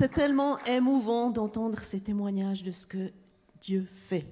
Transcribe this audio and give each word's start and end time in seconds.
c'est 0.00 0.12
tellement 0.12 0.58
émouvant 0.64 1.28
d'entendre 1.28 1.80
ces 1.80 2.00
témoignages 2.00 2.62
de 2.62 2.72
ce 2.72 2.86
que 2.86 3.12
Dieu 3.60 3.86
fait. 4.06 4.26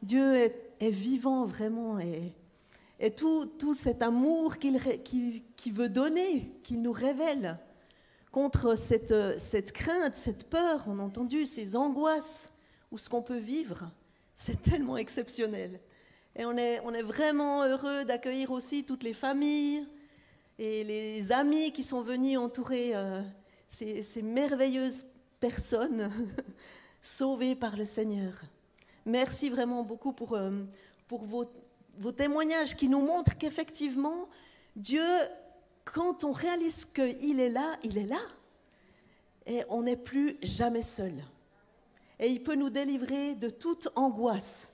Dieu 0.00 0.36
est, 0.36 0.90
vivant 0.90 1.44
vraiment 1.44 1.98
et, 1.98 3.10
tout, 3.14 3.74
cet 3.74 4.00
amour 4.00 4.56
qu'il 4.56 4.80
veut 5.74 5.90
donner, 5.90 6.50
qu'il 6.62 6.80
nous 6.80 6.92
révèle 6.92 7.58
contre 8.32 8.74
cette, 8.74 9.38
cette 9.38 9.72
crainte, 9.72 10.16
cette 10.16 10.48
peur, 10.48 10.82
on 10.86 10.98
a 10.98 11.02
entendu, 11.02 11.44
ces 11.44 11.76
angoisses 11.76 12.50
ou 12.90 12.96
ce 12.96 13.10
qu'on 13.10 13.20
peut 13.20 13.36
vivre, 13.36 13.92
c'est 14.34 14.62
tellement 14.62 14.96
exceptionnel. 14.96 15.78
Et 16.34 16.46
on 16.46 16.56
est, 16.56 16.80
on 16.86 16.94
est 16.94 17.02
vraiment 17.02 17.64
heureux 17.64 18.06
d'accueillir 18.06 18.50
aussi 18.50 18.84
toutes 18.84 19.02
les 19.02 19.12
familles 19.12 19.86
et 20.58 20.84
les 20.84 21.32
amis 21.32 21.70
qui 21.70 21.82
sont 21.82 22.00
venus 22.00 22.38
entourer 22.38 22.92
euh, 22.94 23.20
ces, 23.70 24.22
merveilleuses 24.22 25.06
personnes 25.40 26.10
sauvées 27.02 27.54
par 27.54 27.76
le 27.76 27.86
Seigneur. 27.86 28.34
Merci 29.06 29.48
vraiment 29.48 29.82
beaucoup 29.82 30.12
pour, 30.12 30.34
euh, 30.34 30.50
pour 31.08 31.24
vos, 31.24 31.46
vos 31.98 32.12
témoignages 32.12 32.76
qui 32.76 32.88
nous 32.88 33.00
montrent 33.00 33.38
qu'effectivement, 33.38 34.28
Dieu, 34.76 35.06
quand 35.84 36.24
on 36.24 36.32
réalise 36.32 36.84
qu'il 36.84 37.40
est 37.40 37.48
là, 37.48 37.78
il 37.82 37.96
est 37.96 38.06
là. 38.06 38.20
Et 39.46 39.64
on 39.68 39.82
n'est 39.82 39.96
plus 39.96 40.36
jamais 40.42 40.82
seul. 40.82 41.14
Et 42.18 42.28
il 42.28 42.42
peut 42.42 42.54
nous 42.54 42.70
délivrer 42.70 43.34
de 43.34 43.48
toute 43.48 43.88
angoisse. 43.96 44.70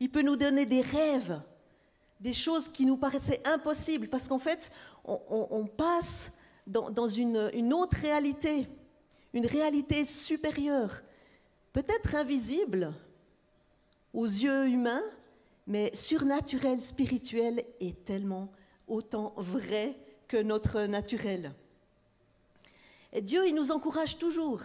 Il 0.00 0.10
peut 0.10 0.22
nous 0.22 0.36
donner 0.36 0.64
des 0.64 0.80
rêves, 0.80 1.40
des 2.20 2.32
choses 2.32 2.68
qui 2.68 2.86
nous 2.86 2.96
paraissaient 2.96 3.46
impossibles, 3.46 4.08
parce 4.08 4.26
qu'en 4.26 4.38
fait, 4.38 4.70
on, 5.04 5.66
passe 5.66 6.32
dans, 6.68 7.08
une, 7.08 7.72
autre 7.72 7.96
réalité, 7.96 8.68
une 9.32 9.46
réalité 9.46 10.04
supérieure, 10.04 11.02
peut-être 11.72 12.14
invisible 12.14 12.92
aux 14.12 14.26
yeux 14.26 14.68
humains, 14.68 15.02
mais 15.66 15.90
surnaturelle, 15.94 16.80
spirituelle 16.80 17.64
et 17.80 17.92
tellement 17.92 18.50
autant 18.86 19.34
vrai 19.36 19.96
que 20.26 20.36
notre 20.36 20.82
naturel. 20.82 21.52
Et 23.12 23.22
Dieu, 23.22 23.46
il 23.46 23.54
nous 23.54 23.70
encourage 23.70 24.18
toujours. 24.18 24.60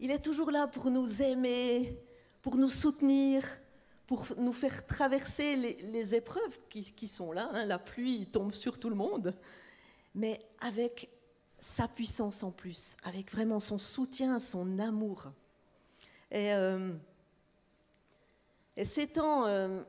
Il 0.00 0.10
est 0.10 0.20
toujours 0.20 0.50
là 0.50 0.66
pour 0.66 0.90
nous 0.90 1.22
aimer, 1.22 1.98
pour 2.40 2.56
nous 2.56 2.68
soutenir, 2.70 3.44
pour 4.06 4.26
nous 4.38 4.54
faire 4.54 4.86
traverser 4.86 5.56
les, 5.56 6.14
épreuves 6.14 6.58
qui, 6.70 7.08
sont 7.08 7.32
là. 7.32 7.50
Hein. 7.52 7.66
La 7.66 7.78
pluie 7.78 8.26
tombe 8.26 8.54
sur 8.54 8.78
tout 8.78 8.88
le 8.88 8.96
monde, 8.96 9.34
mais 10.14 10.38
avec 10.60 11.10
sa 11.60 11.88
puissance 11.88 12.42
en 12.42 12.50
plus, 12.50 12.96
avec 13.04 13.32
vraiment 13.32 13.60
son 13.60 13.78
soutien, 13.78 14.38
son 14.38 14.78
amour. 14.78 15.32
Et, 16.30 16.52
euh, 16.52 16.92
et 18.76 18.84
ces 18.84 19.08
temps, 19.08 19.44
euh, 19.46 19.82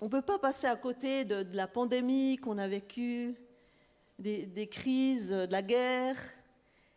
on 0.00 0.06
ne 0.06 0.10
peut 0.10 0.22
pas 0.22 0.38
passer 0.38 0.66
à 0.66 0.76
côté 0.76 1.26
de, 1.26 1.46
la 1.54 1.66
pandémie 1.66 2.38
qu'on 2.38 2.56
a 2.56 2.66
vécue, 2.66 3.36
des, 4.18 4.68
crises, 4.70 5.28
de 5.28 5.52
la 5.52 5.60
guerre. 5.60 6.16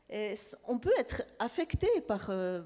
Et 0.10 0.36
on 0.70 0.80
peut 0.80 0.94
être 0.98 1.24
affecté 1.38 1.88
par, 2.08 2.30
euh, 2.30 2.62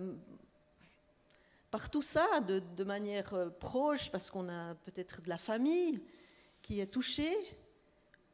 par 1.71 1.89
tout 1.89 2.03
ça 2.03 2.39
de, 2.41 2.83
manière 2.83 3.33
euh, 3.33 3.49
proche, 3.49 4.11
parce 4.11 4.29
qu'on 4.29 4.47
a 4.47 4.75
peut-être 4.75 5.23
de 5.23 5.29
la 5.29 5.39
famille 5.39 5.99
qui 6.61 6.79
est 6.81 6.87
touchée, 6.93 7.35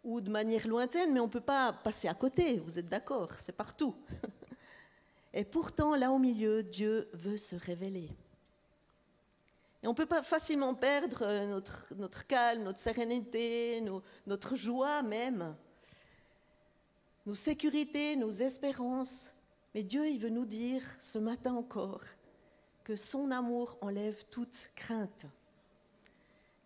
ou 0.03 0.21
de 0.21 0.29
manière 0.29 0.67
lointaine, 0.67 1.13
mais 1.13 1.19
on 1.19 1.27
ne 1.27 1.31
peut 1.31 1.39
pas 1.39 1.73
passer 1.73 2.07
à 2.07 2.13
côté, 2.13 2.59
vous 2.59 2.79
êtes 2.79 2.89
d'accord, 2.89 3.31
c'est 3.37 3.55
partout. 3.55 3.95
Et 5.33 5.45
pourtant, 5.45 5.95
là 5.95 6.11
au 6.11 6.19
milieu, 6.19 6.63
Dieu 6.63 7.07
veut 7.13 7.37
se 7.37 7.55
révéler. 7.55 8.09
Et 9.83 9.87
on 9.87 9.91
ne 9.91 9.95
peut 9.95 10.05
pas 10.05 10.21
facilement 10.21 10.75
perdre 10.75 11.23
euh, 11.23 11.47
notre, 11.47 11.87
notre 11.95 12.27
calme, 12.27 12.63
notre 12.63 12.79
sérénité, 12.79 13.83
notre 14.27 14.55
joie 14.55 15.01
même, 15.01 15.55
nos 17.25 17.33
sécurités, 17.33 18.15
nos 18.15 18.31
espérances. 18.31 19.33
Mais 19.73 19.83
Dieu, 19.83 20.07
il 20.07 20.19
veut 20.19 20.29
nous 20.29 20.45
dire 20.45 20.83
ce 20.99 21.17
matin 21.17 21.55
encore, 21.55 22.03
que 22.83 22.95
son 22.95 23.31
amour 23.31 23.77
enlève 23.81 24.25
toute 24.29 24.69
crainte. 24.75 25.25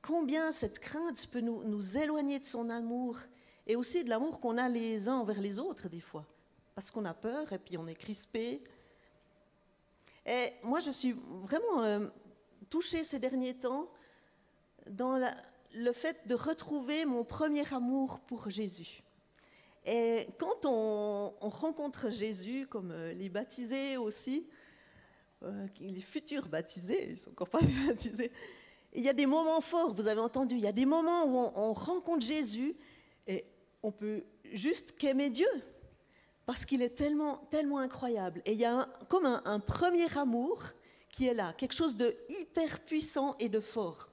Combien 0.05 0.51
cette 0.51 0.77
crainte 0.77 1.25
peut 1.31 1.39
nous, 1.39 1.63
nous 1.63 1.97
éloigner 1.97 2.38
de 2.38 2.43
son 2.43 2.69
amour 2.69 3.17
et 3.66 3.75
aussi 3.75 4.03
de 4.03 4.09
l'amour 4.09 4.39
qu'on 4.39 4.59
a 4.59 4.69
les 4.69 5.07
uns 5.07 5.16
envers 5.16 5.41
les 5.41 5.57
autres 5.57 5.89
des 5.89 5.99
fois, 5.99 6.27
parce 6.75 6.91
qu'on 6.91 7.05
a 7.05 7.16
peur 7.16 7.51
et 7.51 7.57
puis 7.57 7.75
on 7.75 7.88
est 7.88 7.95
crispé. 7.95 8.63
Et 10.27 10.51
moi, 10.63 10.79
je 10.79 10.91
suis 10.91 11.13
vraiment 11.13 11.83
euh, 11.83 12.07
touchée 12.69 13.03
ces 13.03 13.17
derniers 13.17 13.55
temps 13.55 13.89
dans 14.91 15.19
le 15.73 15.91
fait 15.91 16.27
de 16.27 16.35
retrouver 16.35 17.05
mon 17.05 17.23
premier 17.23 17.73
amour 17.73 18.19
pour 18.19 18.51
Jésus. 18.51 19.01
Et 19.88 20.27
quand 20.38 20.65
on, 20.65 21.33
on 21.41 21.49
rencontre 21.49 22.11
Jésus, 22.11 22.67
comme 22.67 22.91
euh, 22.91 23.11
les 23.13 23.29
baptisés 23.29 23.97
aussi, 23.97 24.45
euh, 25.41 25.65
les 25.79 26.01
futurs 26.01 26.47
baptisés, 26.47 27.05
ils 27.05 27.11
ne 27.13 27.17
sont 27.17 27.31
encore 27.31 27.49
pas 27.49 27.59
baptisés. 27.88 28.31
Il 28.95 29.03
y 29.03 29.09
a 29.09 29.13
des 29.13 29.25
moments 29.25 29.61
forts, 29.61 29.94
vous 29.94 30.07
avez 30.07 30.22
entendu, 30.22 30.56
il 30.56 30.61
y 30.61 30.67
a 30.67 30.72
des 30.72 30.85
moments 30.85 31.25
où 31.25 31.51
on, 31.56 31.73
rencontre 31.73 32.25
Jésus 32.25 32.75
et 33.28 33.45
on 33.83 33.91
peut 33.91 34.23
juste 34.53 34.94
qu'aimer 34.94 35.29
Dieu 35.29 35.50
parce 36.45 36.63
qu'il 36.66 36.81
est 36.81 36.95
tellement, 36.95 37.38
tellement 37.51 37.79
incroyable. 37.79 38.41
Et 38.45 38.53
il 38.53 38.59
y 38.59 38.66
a 38.66 38.88
comme 39.09 39.25
un, 39.25 39.41
un, 39.45 39.59
premier 39.59 40.07
amour 40.17 40.63
qui 41.09 41.28
est 41.28 41.33
là, 41.33 41.53
quelque 41.53 41.73
chose 41.73 41.95
de 41.95 42.16
hyper 42.29 42.79
puissant 42.79 43.35
et 43.39 43.50
de 43.50 43.59
fort. 43.59 44.09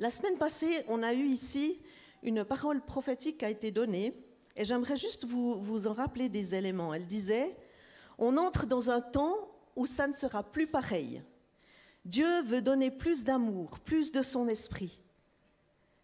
La 0.00 0.10
semaine 0.10 0.36
passée, 0.36 0.84
on 0.88 1.02
a 1.04 1.14
eu 1.14 1.24
ici 1.24 1.80
une 2.24 2.44
parole 2.44 2.80
prophétique 2.80 3.38
qui 3.38 3.44
a 3.44 3.50
été 3.50 3.70
donnée 3.70 4.14
et 4.56 4.64
j'aimerais 4.64 4.96
juste 4.96 5.24
vous, 5.24 5.60
vous 5.60 5.86
en 5.86 5.92
rappeler 5.92 6.28
des 6.28 6.54
éléments. 6.54 6.92
Elle 6.92 7.06
disait, 7.06 7.56
on 8.18 8.36
entre 8.36 8.66
dans 8.66 8.90
un 8.90 9.00
temps 9.00 9.48
où 9.76 9.86
ça 9.86 10.06
ne 10.06 10.12
sera 10.12 10.42
plus 10.42 10.66
pareil. 10.66 11.22
Dieu 12.04 12.42
veut 12.42 12.60
donner 12.60 12.90
plus 12.90 13.24
d'amour, 13.24 13.80
plus 13.80 14.12
de 14.12 14.22
son 14.22 14.46
esprit. 14.48 15.00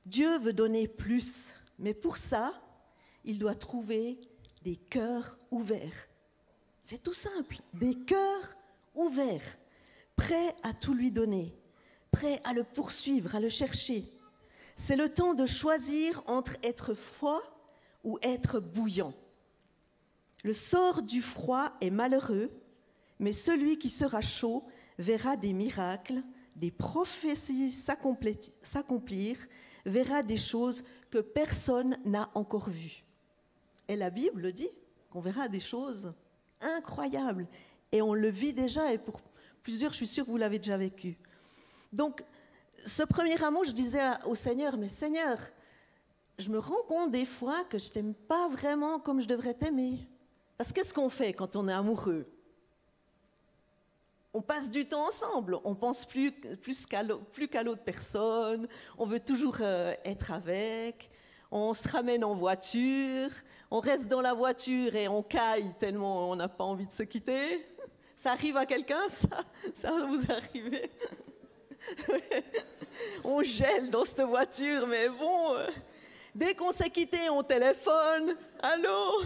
Dieu 0.07 0.39
veut 0.39 0.55
donner 0.55 0.89
plus, 0.89 1.55
mais 1.79 1.93
pour 1.93 2.17
ça, 2.17 2.55
il 3.25 3.39
doit 3.39 3.55
trouver 3.55 4.19
des 4.63 4.77
cœurs 4.77 5.39
ouverts. 5.51 6.09
C'est 6.83 7.03
tout 7.03 7.13
simple, 7.13 7.59
des 7.75 7.95
cœurs 7.95 8.57
ouverts, 8.95 9.59
prêts 10.17 10.57
à 10.63 10.73
tout 10.73 10.95
lui 10.95 11.11
donner, 11.11 11.55
prêts 12.11 12.41
à 12.45 12.53
le 12.55 12.65
poursuivre, 12.65 13.35
à 13.35 13.41
le 13.41 13.51
chercher. 13.51 14.05
C'est 14.77 14.97
le 14.97 15.11
temps 15.11 15.35
de 15.35 15.45
choisir 15.45 16.23
entre 16.27 16.57
être 16.63 16.95
froid 16.95 17.43
ou 18.03 18.19
être 18.23 18.59
bouillant. 18.59 19.13
Le 20.43 20.55
sort 20.55 21.03
du 21.03 21.21
froid 21.21 21.73
est 21.83 21.91
malheureux, 21.91 22.51
mais 23.19 23.33
celui 23.33 23.79
qui 23.79 23.91
sera 23.91 24.23
chaud 24.23 24.65
verra 25.01 25.37
des 25.37 25.53
miracles, 25.53 26.23
des 26.55 26.71
prophéties 26.71 27.71
s'accomplir, 27.71 29.37
verra 29.87 30.23
des 30.23 30.37
choses 30.37 30.85
que 31.11 31.19
personne 31.19 31.99
n'a 32.05 32.31
encore 32.35 32.69
vues. 32.69 33.03
Et 33.89 33.97
la 33.97 34.11
Bible 34.11 34.53
dit 34.53 34.69
qu'on 35.11 35.21
verra 35.21 35.49
des 35.49 35.59
choses 35.59 36.13
incroyables. 36.61 37.49
Et 37.91 38.03
on 38.03 38.15
le 38.15 38.29
vit 38.29 38.53
déjà, 38.53 38.93
et 38.93 38.99
pour 38.99 39.21
plusieurs, 39.63 39.93
je 39.93 39.97
suis 39.97 40.07
sûre 40.07 40.27
que 40.27 40.31
vous 40.31 40.37
l'avez 40.37 40.59
déjà 40.59 40.77
vécu. 40.77 41.19
Donc, 41.93 42.23
ce 42.85 43.03
premier 43.03 43.43
amour, 43.43 43.65
je 43.65 43.73
disais 43.73 44.07
au 44.27 44.35
Seigneur, 44.35 44.77
mais 44.77 44.89
Seigneur, 44.89 45.39
je 46.39 46.51
me 46.51 46.59
rends 46.59 46.83
compte 46.87 47.11
des 47.11 47.25
fois 47.25 47.65
que 47.65 47.79
je 47.79 47.91
t'aime 47.91 48.15
pas 48.15 48.49
vraiment 48.49 49.01
comme 49.01 49.21
je 49.21 49.27
devrais 49.27 49.55
t'aimer. 49.55 49.99
Parce 50.57 50.73
qu'est-ce 50.73 50.95
qu'on 50.95 51.09
fait 51.09 51.33
quand 51.33 51.57
on 51.57 51.69
est 51.69 51.73
amoureux? 51.73 52.27
On 54.33 54.43
passe 54.43 54.71
du 54.71 54.87
temps 54.87 55.09
ensemble, 55.09 55.59
on 55.65 55.75
pense 55.75 56.07
plus, 56.07 56.33
qu'à 56.87 57.03
l'autre 57.03 57.83
personne, 57.85 58.69
on 58.97 59.07
veut 59.07 59.21
toujours 59.21 59.59
euh, 59.61 59.95
être 60.05 60.31
avec, 60.31 61.11
on 61.51 61.75
se 61.75 61.89
ramène 61.89 62.25
en 62.25 62.35
voiture, 62.35 63.31
on 63.71 63.81
reste 63.81 64.07
dans 64.07 64.21
la 64.21 64.35
voiture 64.35 64.95
et 64.95 65.09
on 65.09 65.23
caille 65.23 65.75
tellement 65.79 66.31
on 66.31 66.37
n'a 66.37 66.49
pas 66.49 66.65
envie 66.65 66.87
de 66.87 66.93
se 66.93 67.03
quitter. 67.03 67.67
Ça 68.15 68.33
arrive 68.33 68.57
à 68.57 68.67
quelqu'un, 68.67 69.09
ça? 69.09 69.45
Ça 69.75 69.91
vous 69.93 70.23
arrive 70.31 70.89
On 73.25 73.43
gèle 73.43 73.91
dans 73.91 74.05
cette 74.05 74.21
voiture, 74.21 74.87
mais 74.87 75.09
bon, 75.09 75.55
euh, 75.55 75.69
dès 76.35 76.55
qu'on 76.55 76.71
s'est 76.71 76.91
quitté, 76.91 77.31
on 77.31 77.43
téléphone. 77.43 78.37
Allô? 78.61 79.23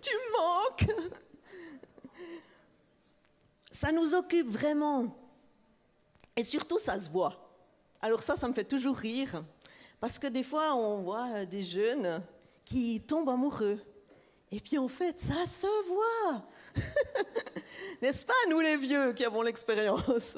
Tu 0.00 0.10
me 0.14 0.32
manques? 0.32 1.20
Ça 3.80 3.90
nous 3.92 4.14
occupe 4.14 4.50
vraiment. 4.50 5.06
Et 6.36 6.44
surtout, 6.44 6.78
ça 6.78 6.98
se 6.98 7.08
voit. 7.08 7.50
Alors 8.02 8.22
ça, 8.22 8.36
ça 8.36 8.46
me 8.46 8.52
fait 8.52 8.64
toujours 8.64 8.94
rire. 8.94 9.42
Parce 9.98 10.18
que 10.18 10.26
des 10.26 10.42
fois, 10.42 10.74
on 10.74 11.00
voit 11.00 11.46
des 11.46 11.62
jeunes 11.62 12.22
qui 12.62 13.00
tombent 13.00 13.30
amoureux. 13.30 13.80
Et 14.52 14.60
puis 14.60 14.76
en 14.76 14.86
fait, 14.86 15.18
ça 15.18 15.46
se 15.46 15.66
voit. 15.88 16.44
N'est-ce 18.02 18.26
pas, 18.26 18.34
nous 18.50 18.60
les 18.60 18.76
vieux 18.76 19.14
qui 19.14 19.24
avons 19.24 19.40
l'expérience? 19.40 20.36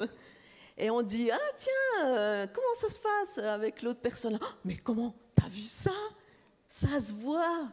Et 0.77 0.89
on 0.89 1.01
dit, 1.01 1.29
ah 1.29 1.51
tiens, 1.57 2.05
euh, 2.05 2.47
comment 2.47 2.73
ça 2.75 2.87
se 2.87 2.97
passe 2.97 3.39
avec 3.39 3.81
l'autre 3.81 3.99
personne? 3.99 4.39
Ah, 4.41 4.55
Mais 4.63 4.77
comment 4.77 5.13
T'as 5.35 5.49
vu 5.49 5.63
ça? 5.63 5.91
Ça 6.69 6.97
se 7.01 7.11
voit. 7.11 7.67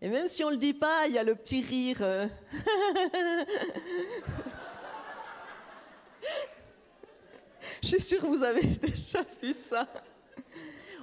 Et 0.00 0.08
même 0.08 0.26
si 0.26 0.42
on 0.42 0.48
ne 0.48 0.54
le 0.54 0.58
dit 0.58 0.74
pas, 0.74 1.06
il 1.06 1.12
y 1.12 1.18
a 1.18 1.22
le 1.22 1.36
petit 1.36 1.60
rire. 1.62 2.02
Euh. 2.02 2.26
Je 7.82 7.88
suis 7.88 8.00
sûre 8.00 8.20
que 8.20 8.26
vous 8.26 8.42
avez 8.42 8.62
déjà 8.66 9.24
vu 9.42 9.52
ça. 9.52 9.88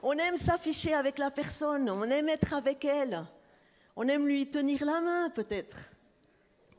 On 0.01 0.13
aime 0.13 0.37
s'afficher 0.37 0.93
avec 0.93 1.17
la 1.17 1.29
personne, 1.29 1.89
on 1.89 2.03
aime 2.03 2.29
être 2.29 2.53
avec 2.53 2.85
elle, 2.85 3.25
on 3.97 4.07
aime 4.07 4.27
lui 4.27 4.49
tenir 4.49 4.85
la 4.85 5.01
main 5.01 5.29
peut-être. 5.29 5.77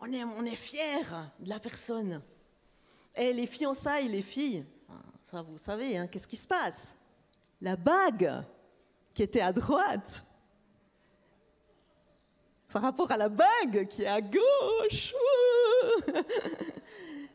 On, 0.01 0.47
est 0.47 0.57
fier 0.57 1.31
de 1.39 1.49
la 1.51 1.61
personne. 1.61 2.23
Et 3.15 3.35
les 3.35 3.47
fiançailles, 3.47 4.09
les 4.09 4.23
filles, 4.23 4.65
ça 5.23 5.43
vous 5.43 5.59
savez, 5.59 5.99
hein, 5.99 6.07
qu'est-ce 6.07 6.27
qui 6.27 6.39
se 6.39 6.49
passe? 6.49 6.97
La 7.61 7.77
bague 7.77 8.43
qui 9.13 9.23
était 9.23 9.43
à 9.43 9.53
droite 9.53 10.25
par 12.73 12.81
rapport 12.81 13.11
à 13.11 13.19
la 13.19 13.29
bague 13.29 13.87
qui 13.89 14.05
est 14.05 14.07
à 14.07 14.23
gauche. 14.23 15.13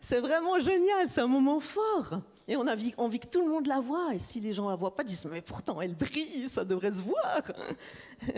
C'est 0.02 0.20
vraiment 0.20 0.60
génial, 0.60 1.10
c'est 1.10 1.22
un 1.22 1.28
moment 1.28 1.60
fort. 1.60 2.22
Et 2.48 2.56
on 2.56 2.68
a 2.68 2.76
envie 2.98 3.20
que 3.20 3.28
tout 3.28 3.42
le 3.42 3.52
monde 3.52 3.66
la 3.68 3.80
voit. 3.80 4.14
Et 4.14 4.20
si 4.20 4.40
les 4.40 4.54
gens 4.54 4.70
la 4.70 4.76
voient 4.76 4.96
pas, 4.96 5.04
ils 5.04 5.08
disent 5.08 5.26
mais 5.26 5.42
pourtant 5.42 5.82
elle 5.82 5.96
brille, 5.96 6.48
ça 6.48 6.64
devrait 6.64 6.92
se 6.92 7.02
voir. 7.02 7.42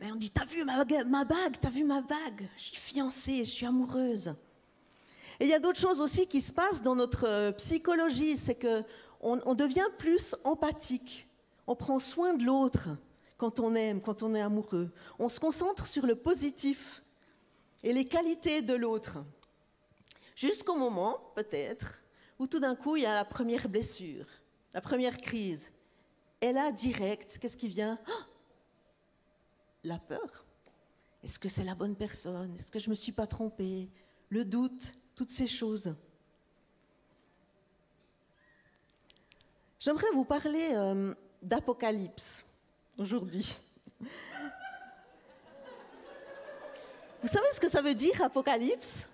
Et 0.00 0.10
on 0.10 0.16
dit 0.16 0.30
t'as 0.30 0.44
vu 0.44 0.64
ma 0.64 0.84
bague, 0.84 1.06
ma 1.06 1.24
bague, 1.24 1.56
t'as 1.60 1.70
vu 1.70 1.84
ma 1.84 2.00
bague? 2.00 2.48
Je 2.56 2.62
suis 2.62 2.76
fiancée, 2.76 3.44
je 3.44 3.50
suis 3.50 3.66
amoureuse. 3.66 4.34
Et 5.38 5.44
il 5.44 5.48
y 5.48 5.54
a 5.54 5.60
d'autres 5.60 5.78
choses 5.78 6.00
aussi 6.00 6.26
qui 6.26 6.40
se 6.40 6.52
passent 6.52 6.82
dans 6.82 6.96
notre 6.96 7.26
euh, 7.26 7.52
psychologie, 7.52 8.36
c'est 8.36 8.56
que 8.56 8.82
on 9.20 9.54
devient 9.54 9.86
plus 9.98 10.34
empathique. 10.42 11.28
On 11.68 11.76
prend 11.76 12.00
soin 12.00 12.34
de 12.34 12.42
l'autre 12.42 12.88
quand 13.38 13.60
on 13.60 13.74
aime, 13.74 14.00
quand 14.00 14.22
on 14.24 14.34
est 14.34 14.40
amoureux. 14.40 14.90
On 15.18 15.28
se 15.28 15.38
concentre 15.38 15.86
sur 15.86 16.06
le 16.06 16.16
positif 16.16 17.02
et 17.82 17.92
les 17.92 18.04
qualités 18.04 18.62
de 18.62 18.74
l'autre. 18.74 19.18
Jusqu'au 20.34 20.74
moment, 20.74 21.20
peut-être, 21.34 22.01
où 22.42 22.48
tout 22.48 22.58
d'un 22.58 22.74
coup, 22.74 22.96
il 22.96 23.02
y 23.04 23.06
a 23.06 23.14
la 23.14 23.24
première 23.24 23.68
blessure, 23.68 24.26
la 24.74 24.80
première 24.80 25.16
crise. 25.16 25.70
Et 26.40 26.52
là, 26.52 26.72
direct, 26.72 27.38
qu'est-ce 27.38 27.56
qui 27.56 27.68
vient? 27.68 28.00
Ah 28.08 28.26
La 29.84 29.98
peur. 29.98 30.44
Est-ce 31.22 31.38
que 31.38 31.48
c'est 31.48 31.62
la 31.62 31.76
bonne 31.76 31.94
personne? 31.94 32.56
Est-ce 32.56 32.72
que 32.72 32.80
je 32.80 32.86
ne 32.86 32.90
me 32.90 32.94
suis 32.96 33.12
pas 33.12 33.28
trompée? 33.28 33.88
Le 34.28 34.44
doute, 34.44 34.92
toutes 35.14 35.30
ces 35.30 35.46
choses. 35.46 35.94
J'aimerais 39.78 40.10
vous 40.12 40.24
parler 40.24 40.70
euh, 40.72 41.14
d'Apocalypse 41.40 42.44
aujourd'hui. 42.98 43.56
Vous 47.22 47.28
savez 47.28 47.46
ce 47.52 47.60
que 47.60 47.68
ça 47.68 47.82
veut 47.82 47.94
dire, 47.94 48.20
Apocalypse? 48.20 49.08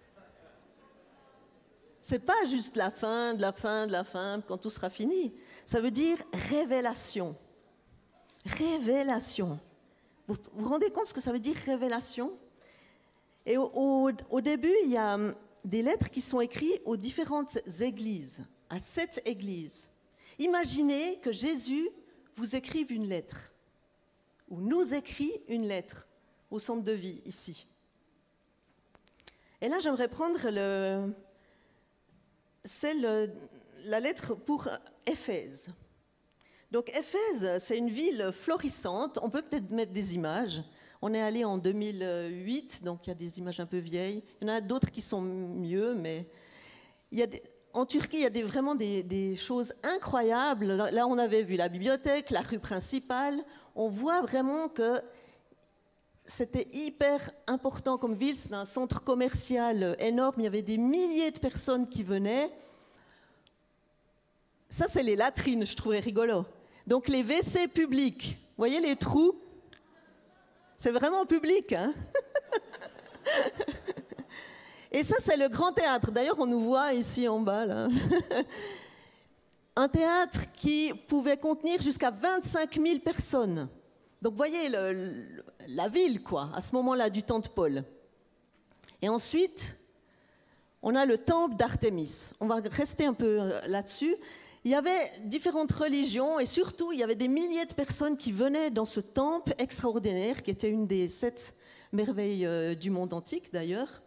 C'est 2.08 2.20
pas 2.20 2.42
juste 2.46 2.74
la 2.76 2.90
fin, 2.90 3.34
de 3.34 3.42
la 3.42 3.52
fin, 3.52 3.86
de 3.86 3.92
la 3.92 4.02
fin, 4.02 4.40
quand 4.40 4.56
tout 4.56 4.70
sera 4.70 4.88
fini. 4.88 5.34
Ça 5.66 5.78
veut 5.78 5.90
dire 5.90 6.16
révélation. 6.48 7.36
Révélation. 8.46 9.60
Vous 10.26 10.36
vous 10.54 10.70
rendez 10.70 10.90
compte 10.90 11.04
ce 11.04 11.12
que 11.12 11.20
ça 11.20 11.32
veut 11.32 11.38
dire 11.38 11.54
révélation? 11.66 12.32
Et 13.44 13.58
au, 13.58 14.10
début, 14.40 14.74
il 14.84 14.90
y 14.90 14.96
a 14.96 15.16
hum, 15.16 15.34
des 15.66 15.82
lettres 15.82 16.08
qui 16.08 16.22
sont 16.22 16.40
écrites 16.40 16.80
aux 16.86 16.96
différentes 16.96 17.58
églises, 17.78 18.42
à 18.70 18.78
sept 18.78 19.20
églises. 19.26 19.90
Imaginez 20.38 21.18
que 21.18 21.30
Jésus 21.30 21.90
vous 22.36 22.56
écrive 22.56 22.90
une 22.90 23.06
lettre 23.06 23.52
ou 24.48 24.62
nous 24.62 24.94
écrit 24.94 25.42
une 25.46 25.68
lettre 25.68 26.08
au 26.50 26.58
centre 26.58 26.84
de 26.84 26.92
vie 26.92 27.20
ici. 27.26 27.66
Et 29.60 29.68
là, 29.68 29.78
j'aimerais 29.78 30.08
prendre 30.08 30.48
le, 30.48 31.12
celle, 32.68 33.32
la 33.84 34.00
lettre 34.00 34.34
pour 34.34 34.68
Éphèse. 35.06 35.70
Donc 36.70 36.90
Éphèse, 36.90 37.58
c'est 37.58 37.78
une 37.78 37.88
ville 37.88 38.30
florissante. 38.32 39.18
On 39.22 39.30
peut 39.30 39.42
peut-être 39.42 39.70
mettre 39.70 39.92
des 39.92 40.14
images. 40.14 40.62
On 41.00 41.14
est 41.14 41.22
allé 41.22 41.44
en 41.44 41.58
2008, 41.58 42.84
donc 42.84 43.06
il 43.06 43.10
y 43.10 43.12
a 43.12 43.14
des 43.14 43.38
images 43.38 43.60
un 43.60 43.66
peu 43.66 43.78
vieilles. 43.78 44.22
Il 44.40 44.48
y 44.48 44.50
en 44.50 44.54
a 44.54 44.60
d'autres 44.60 44.90
qui 44.90 45.00
sont 45.00 45.22
mieux, 45.22 45.94
mais 45.94 46.28
en 47.72 47.86
Turquie, 47.86 48.18
il 48.18 48.22
y 48.22 48.26
a 48.26 48.46
vraiment 48.46 48.74
des, 48.74 49.36
choses 49.36 49.72
incroyables. 49.82 50.66
Là, 50.66 51.06
on 51.06 51.16
avait 51.16 51.42
vu 51.42 51.56
la 51.56 51.68
bibliothèque, 51.68 52.30
la 52.30 52.42
rue 52.42 52.58
principale 52.58 53.44
on 53.78 53.88
voit 53.88 54.20
vraiment 54.22 54.68
que 54.68 55.00
c'était 56.28 56.68
hyper 56.72 57.30
important 57.46 57.96
comme 57.96 58.14
ville, 58.14 58.36
c'est 58.36 58.52
un 58.52 58.66
centre 58.66 59.02
commercial 59.02 59.96
énorme, 59.98 60.34
il 60.38 60.44
y 60.44 60.46
avait 60.46 60.62
des 60.62 60.76
milliers 60.76 61.30
de 61.30 61.38
personnes 61.38 61.88
qui 61.88 62.02
venaient. 62.02 62.52
Ça, 64.68 64.86
c'est 64.88 65.02
les 65.02 65.16
latrines, 65.16 65.66
je 65.66 65.74
trouvais 65.74 66.00
rigolo. 66.00 66.44
Donc 66.86 67.08
les 67.08 67.22
WC 67.22 67.68
publics, 67.68 68.36
vous 68.38 68.58
voyez 68.58 68.78
les 68.78 68.94
trous? 68.94 69.40
C'est 70.76 70.90
vraiment 70.90 71.24
public. 71.24 71.72
Hein? 71.72 71.94
Et 74.92 75.02
ça, 75.02 75.16
c'est 75.18 75.36
le 75.36 75.48
grand 75.48 75.72
théâtre. 75.72 76.10
D'ailleurs, 76.10 76.38
on 76.38 76.46
nous 76.46 76.60
voit 76.60 76.92
ici 76.92 77.26
en 77.26 77.40
bas. 77.40 77.64
Un 79.76 79.88
théâtre 79.88 80.40
qui 80.52 80.92
pouvait 81.08 81.36
contenir 81.36 81.80
jusqu'à 81.80 82.10
25 82.10 82.78
000 82.80 82.98
personnes. 83.00 83.68
Donc 84.22 84.34
voyez 84.34 84.68
la 84.68 85.88
ville, 85.88 86.22
quoi, 86.22 86.50
à 86.54 86.60
ce 86.60 86.74
moment-là 86.74 87.10
du 87.10 87.22
temps 87.22 87.38
de 87.38 87.48
Paul. 87.48 87.84
Et 89.00 89.08
ensuite, 89.08 89.76
on 90.82 90.94
a 90.94 91.04
le 91.04 91.18
temple 91.18 91.56
d'Artémis. 91.56 92.32
On 92.40 92.46
va 92.46 92.56
rester 92.70 93.04
un 93.04 93.14
peu 93.14 93.40
euh, 93.40 93.60
là-dessus. 93.66 94.16
Il 94.64 94.72
y 94.72 94.74
avait 94.74 95.12
différentes 95.24 95.72
religions 95.72 96.40
et 96.40 96.46
surtout, 96.46 96.92
il 96.92 96.98
y 96.98 97.02
avait 97.02 97.14
des 97.14 97.28
milliers 97.28 97.66
de 97.66 97.74
personnes 97.74 98.16
qui 98.16 98.32
venaient 98.32 98.70
dans 98.70 98.84
ce 98.84 99.00
temple 99.00 99.54
extraordinaire, 99.58 100.42
qui 100.42 100.50
était 100.50 100.68
une 100.68 100.86
des 100.86 101.08
sept 101.08 101.54
merveilles 101.92 102.44
euh, 102.44 102.74
du 102.74 102.90
monde 102.90 103.12
antique 103.12 103.52
d'ailleurs 103.52 104.02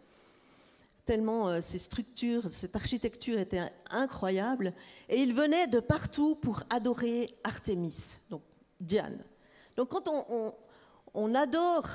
tellement 1.04 1.48
euh, 1.48 1.60
ces 1.60 1.78
structures, 1.78 2.50
cette 2.50 2.76
architecture 2.76 3.38
était 3.38 3.72
incroyable. 3.90 4.72
Et 5.08 5.20
ils 5.22 5.34
venaient 5.34 5.66
de 5.66 5.80
partout 5.80 6.36
pour 6.36 6.62
adorer 6.70 7.26
Artémis, 7.44 8.18
donc 8.30 8.42
Diane. 8.80 9.22
Donc 9.76 9.88
quand 9.88 10.08
on, 11.14 11.34
adore 11.34 11.88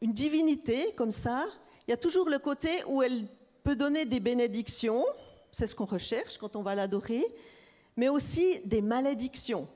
une 0.00 0.12
divinité 0.12 0.92
comme 0.96 1.10
ça, 1.10 1.46
il 1.86 1.90
y 1.90 1.94
a 1.94 1.96
toujours 1.96 2.28
le 2.28 2.38
côté 2.38 2.84
où 2.86 3.02
elle 3.02 3.26
peut 3.62 3.76
donner 3.76 4.04
des 4.04 4.20
bénédictions, 4.20 5.04
c'est 5.52 5.66
ce 5.66 5.74
qu'on 5.74 5.84
recherche 5.84 6.38
quand 6.38 6.56
on 6.56 6.62
va 6.62 6.74
l'adorer, 6.74 7.24
mais 7.96 8.08
aussi 8.08 8.60
des 8.64 8.82
malédictions. 8.82 9.68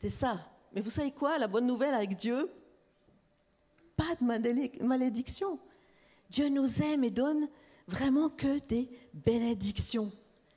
C'est 0.00 0.10
ça. 0.10 0.38
Mais 0.72 0.80
vous 0.80 0.90
savez 0.90 1.10
quoi, 1.10 1.38
la 1.38 1.48
bonne 1.48 1.66
nouvelle 1.66 1.94
avec 1.94 2.16
Dieu 2.16 2.50
Pas 3.96 4.14
de 4.20 4.84
malédiction. 4.84 5.58
Dieu 6.28 6.48
nous 6.48 6.82
aime 6.82 7.04
et 7.04 7.10
donne 7.10 7.48
vraiment 7.86 8.28
que 8.28 8.58
des 8.66 8.88
bénédictions, 9.12 10.10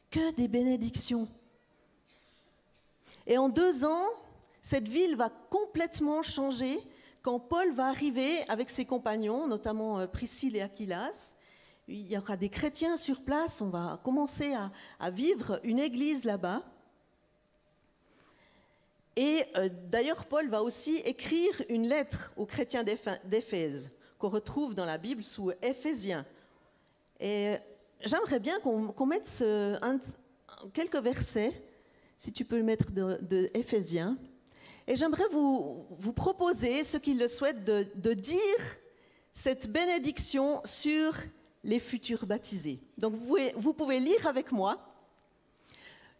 que 0.09 0.33
des 0.35 0.47
bénédictions. 0.47 1.27
Et 3.25 3.37
en 3.37 3.49
deux 3.49 3.85
ans, 3.85 4.07
cette 4.67 4.89
ville 4.89 5.15
va 5.15 5.29
complètement 5.29 6.23
changer 6.23 6.77
quand 7.21 7.39
Paul 7.39 7.71
va 7.71 7.85
arriver 7.85 8.41
avec 8.49 8.69
ses 8.69 8.83
compagnons, 8.83 9.47
notamment 9.47 9.97
euh, 9.97 10.07
Priscille 10.07 10.57
et 10.57 10.61
Aquilas. 10.61 11.35
Il 11.87 12.05
y 12.05 12.17
aura 12.17 12.35
des 12.35 12.49
chrétiens 12.49 12.97
sur 12.97 13.21
place, 13.21 13.61
on 13.61 13.69
va 13.69 14.01
commencer 14.03 14.53
à, 14.99 15.09
vivre 15.09 15.61
une 15.63 15.79
église 15.79 16.25
là-bas. 16.25 16.63
Et 19.15 19.45
euh, 19.55 19.69
d'ailleurs, 19.85 20.25
Paul 20.25 20.49
va 20.49 20.61
aussi 20.61 20.97
écrire 20.97 21.63
une 21.69 21.87
lettre 21.87 22.33
aux 22.35 22.45
chrétiens 22.45 22.83
d'Éphèse 22.83 23.89
qu'on 24.19 24.27
retrouve 24.27 24.75
dans 24.75 24.85
la 24.85 24.97
Bible 24.97 25.23
sous 25.23 25.51
Éphésiens. 25.61 26.25
Et 27.21 27.55
j'aimerais 28.01 28.41
bien 28.41 28.59
qu'on 28.59 29.05
mette 29.05 29.45
quelques 30.73 31.01
versets, 31.01 31.63
si 32.17 32.33
tu 32.33 32.43
peux 32.43 32.57
le 32.57 32.63
mettre 32.63 32.91
de, 32.91 33.49
Éphésiens. 33.53 34.17
Et 34.87 34.95
j'aimerais 34.95 35.27
vous, 35.31 36.13
proposer, 36.15 36.83
ceux 36.85 36.99
qui 36.99 37.13
le 37.13 37.27
souhaitent, 37.27 37.65
de, 37.65 38.13
dire 38.13 38.41
cette 39.33 39.69
bénédiction 39.69 40.61
sur 40.63 41.13
les 41.63 41.79
futurs 41.79 42.25
baptisés. 42.25 42.79
Donc 42.97 43.13
vous 43.13 43.25
pouvez, 43.25 43.53
vous 43.57 43.73
pouvez 43.73 43.99
lire 43.99 44.25
avec 44.25 44.51
moi. 44.53 44.79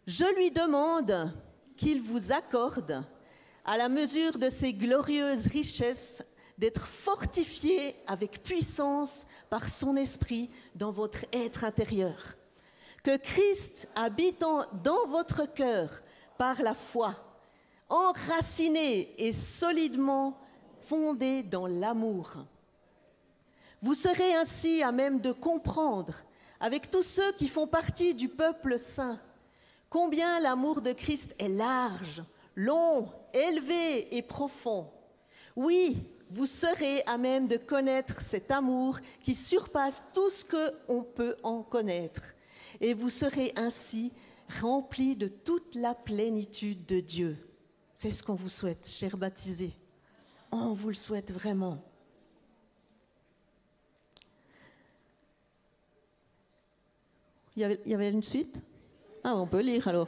Je 0.06 0.26
lui 0.36 0.50
demande 0.50 1.32
qu'il 1.76 2.02
vous 2.02 2.30
accorde 2.30 3.02
à 3.64 3.76
la 3.76 3.88
mesure 3.88 4.38
de 4.38 4.50
ses 4.50 4.74
glorieuses 4.74 5.46
richesses, 5.46 6.22
d'être 6.58 6.86
fortifiés 6.86 7.96
avec 8.06 8.42
puissance 8.42 9.24
par 9.48 9.68
son 9.68 9.96
esprit 9.96 10.50
dans 10.74 10.90
votre 10.90 11.24
être 11.32 11.64
intérieur. 11.64 12.36
Que 13.02 13.16
Christ 13.16 13.88
habitant 13.94 14.66
dans 14.82 15.06
votre 15.06 15.46
cœur 15.52 16.02
par 16.36 16.60
la 16.62 16.74
foi, 16.74 17.27
enraciné 17.88 19.14
et 19.18 19.32
solidement 19.32 20.38
fondé 20.82 21.42
dans 21.42 21.66
l'amour. 21.66 22.32
Vous 23.82 23.94
serez 23.94 24.34
ainsi 24.34 24.82
à 24.82 24.92
même 24.92 25.20
de 25.20 25.32
comprendre, 25.32 26.14
avec 26.60 26.90
tous 26.90 27.02
ceux 27.02 27.32
qui 27.32 27.48
font 27.48 27.66
partie 27.66 28.14
du 28.14 28.28
peuple 28.28 28.78
saint, 28.78 29.20
combien 29.88 30.40
l'amour 30.40 30.82
de 30.82 30.92
Christ 30.92 31.34
est 31.38 31.48
large, 31.48 32.22
long, 32.56 33.08
élevé 33.32 34.16
et 34.16 34.22
profond. 34.22 34.90
Oui, 35.54 35.98
vous 36.30 36.46
serez 36.46 37.02
à 37.06 37.16
même 37.16 37.48
de 37.48 37.56
connaître 37.56 38.20
cet 38.20 38.50
amour 38.50 38.98
qui 39.22 39.34
surpasse 39.34 40.02
tout 40.12 40.30
ce 40.30 40.44
qu'on 40.44 41.02
peut 41.02 41.36
en 41.42 41.62
connaître. 41.62 42.22
Et 42.80 42.94
vous 42.94 43.10
serez 43.10 43.52
ainsi 43.56 44.12
remplis 44.60 45.16
de 45.16 45.28
toute 45.28 45.74
la 45.74 45.94
plénitude 45.94 46.84
de 46.86 47.00
Dieu. 47.00 47.47
C'est 47.98 48.12
ce 48.12 48.22
qu'on 48.22 48.36
vous 48.36 48.48
souhaite, 48.48 48.88
chers 48.88 49.16
baptisés. 49.16 49.72
On 50.52 50.72
vous 50.72 50.86
le 50.86 50.94
souhaite 50.94 51.32
vraiment. 51.32 51.82
Il 57.56 57.76
y 57.86 57.94
avait, 57.94 58.12
une 58.12 58.22
suite? 58.22 58.62
Ah, 59.24 59.34
on 59.34 59.48
peut 59.48 59.62
lire 59.62 59.88
alors. 59.88 60.06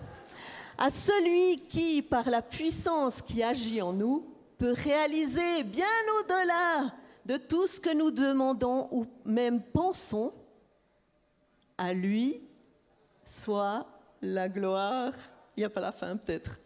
À 0.79 0.89
celui 0.89 1.67
qui, 1.67 2.01
par 2.01 2.31
la 2.31 2.43
puissance 2.43 3.21
qui 3.21 3.43
agit 3.43 3.83
en 3.83 3.93
nous, 3.93 4.37
peut 4.57 4.71
réaliser 4.71 5.65
bien 5.65 5.85
au-delà 6.21 6.95
de 7.27 7.39
tout 7.39 7.67
ce 7.67 7.81
que 7.81 7.93
nous 7.93 8.13
demandons 8.13 8.87
ou 8.93 9.05
même 9.25 9.61
pensons, 9.61 10.33
à 11.77 11.93
lui 11.93 12.41
soit 13.27 13.85
la 14.23 14.49
gloire. 14.49 15.13
Il 15.57 15.61
n'y 15.63 15.65
a 15.65 15.71
pas 15.71 15.81
la 15.81 15.91
fin 15.91 16.17
peut-être. 16.17 16.61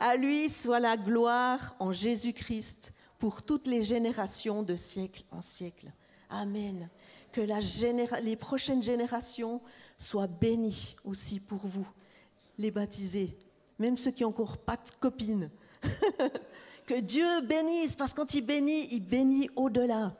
À 0.00 0.16
lui 0.16 0.48
soit 0.48 0.80
la 0.80 0.96
gloire 0.96 1.74
en 1.78 1.92
Jésus-Christ 1.92 2.92
pour 3.18 3.42
toutes 3.42 3.66
les 3.66 3.82
générations 3.82 4.62
de 4.62 4.76
siècle 4.76 5.24
en 5.30 5.40
siècle. 5.40 5.90
Amen. 6.30 6.88
Que 7.32 7.42
les 8.22 8.36
prochaines 8.36 8.82
générations 8.82 9.60
soient 9.98 10.26
bénies 10.26 10.96
aussi 11.04 11.40
pour 11.40 11.66
vous, 11.66 11.86
les 12.58 12.70
baptisés, 12.70 13.36
même 13.78 13.96
ceux 13.96 14.10
qui 14.10 14.22
n'ont 14.22 14.30
encore 14.30 14.58
pas 14.58 14.76
de 14.76 14.90
copine. 15.00 15.50
que 16.86 17.00
Dieu 17.00 17.40
bénisse, 17.42 17.96
parce 17.96 18.12
que 18.12 18.20
quand 18.20 18.34
il 18.34 18.42
bénit, 18.42 18.88
il 18.92 19.00
bénit 19.00 19.50
au-delà. 19.56 20.14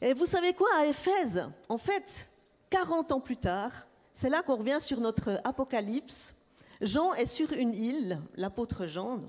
Et 0.00 0.14
vous 0.14 0.26
savez 0.26 0.52
quoi, 0.52 0.68
à 0.76 0.86
Éphèse, 0.86 1.48
en 1.68 1.78
fait, 1.78 2.28
40 2.70 3.12
ans 3.12 3.20
plus 3.20 3.36
tard, 3.36 3.86
c'est 4.12 4.28
là 4.28 4.42
qu'on 4.42 4.56
revient 4.56 4.78
sur 4.80 5.00
notre 5.00 5.40
Apocalypse. 5.44 6.34
Jean 6.82 7.14
est 7.14 7.26
sur 7.26 7.52
une 7.52 7.74
île, 7.74 8.20
l'apôtre 8.34 8.86
Jean, 8.86 9.20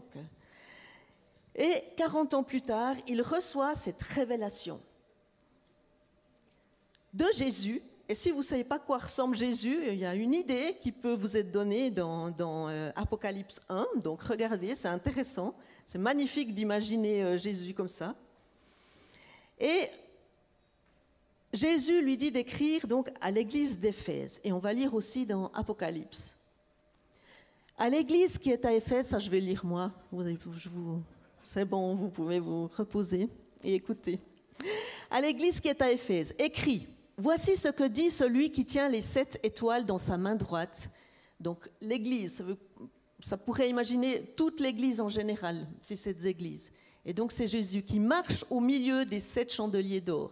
et 1.56 1.84
40 1.98 2.34
ans 2.34 2.44
plus 2.44 2.64
tard, 2.64 2.96
il 3.08 3.22
reçoit 3.22 3.76
cette 3.76 4.02
révélation 4.02 4.82
de 7.14 7.26
Jésus. 7.36 7.82
Et 8.10 8.16
si 8.16 8.32
vous 8.32 8.40
ne 8.40 8.44
savez 8.44 8.64
pas 8.64 8.80
quoi 8.80 8.98
ressemble 8.98 9.36
Jésus, 9.36 9.78
il 9.88 9.96
y 9.96 10.06
a 10.06 10.16
une 10.16 10.34
idée 10.34 10.78
qui 10.82 10.92
peut 10.92 11.14
vous 11.14 11.38
être 11.38 11.52
donnée 11.52 11.92
dans, 11.92 12.34
euh, 12.70 12.92
Apocalypse 12.96 13.62
1. 13.70 13.86
Donc 13.98 14.24
regardez, 14.24 14.74
c'est 14.76 14.88
intéressant. 14.88 15.56
C'est 15.86 16.00
magnifique 16.00 16.54
d'imaginer 16.54 17.24
euh, 17.24 17.38
Jésus 17.38 17.74
comme 17.74 17.88
ça. 17.88 18.16
Et 19.60 19.90
Jésus 21.54 22.02
lui 22.02 22.18
dit 22.18 22.32
d'écrire 22.32 22.88
donc 22.88 23.12
à 23.22 23.30
l'église 23.30 23.78
d'Éphèse. 23.80 24.42
Et 24.44 24.52
on 24.52 24.60
va 24.60 24.74
lire 24.74 24.96
aussi 24.96 25.26
dans 25.28 25.50
Apocalypse. 25.54 26.33
À 27.78 27.90
l'église 27.90 28.38
qui 28.38 28.52
est 28.52 28.66
à 28.66 28.74
Éphèse, 28.74 29.08
ça 29.08 29.20
je 29.20 29.30
vais 29.30 29.40
lire 29.40 29.66
moi. 29.66 29.92
c'est 31.44 31.66
bon, 31.66 31.96
vous 31.96 32.10
pouvez 32.10 32.40
vous 32.40 32.68
reposer 32.68 33.28
et 33.64 33.74
écouter. 33.74 34.20
À 35.10 35.20
l'église 35.20 35.60
qui 35.60 35.68
est 35.68 35.82
à 35.82 35.92
Éphèse, 35.92 36.34
écrit 36.38 36.88
Voici 37.18 37.56
ce 37.56 37.68
que 37.68 37.84
dit 37.84 38.10
celui 38.10 38.52
qui 38.52 38.66
tient 38.66 38.90
les 38.90 39.02
sept 39.02 39.40
étoiles 39.44 39.86
dans 39.86 40.00
sa 40.00 40.18
main 40.18 40.36
droite. 40.36 40.90
Donc 41.40 41.70
l'église, 41.80 42.38
ça, 42.38 42.44
ça 43.20 43.38
pourrait 43.38 43.70
imaginer 43.70 44.24
toute 44.36 44.60
l'église 44.60 45.00
en 45.00 45.10
général, 45.10 45.68
ces 45.80 45.96
sept 45.96 46.26
églises. 46.26 46.72
Et 47.06 47.14
donc 47.14 47.32
c'est 47.32 47.48
Jésus 47.48 47.84
qui 47.84 48.00
marche 48.00 48.46
au 48.50 48.60
milieu 48.60 49.06
des 49.06 49.20
sept 49.20 49.54
chandeliers 49.54 50.02
d'or. 50.02 50.32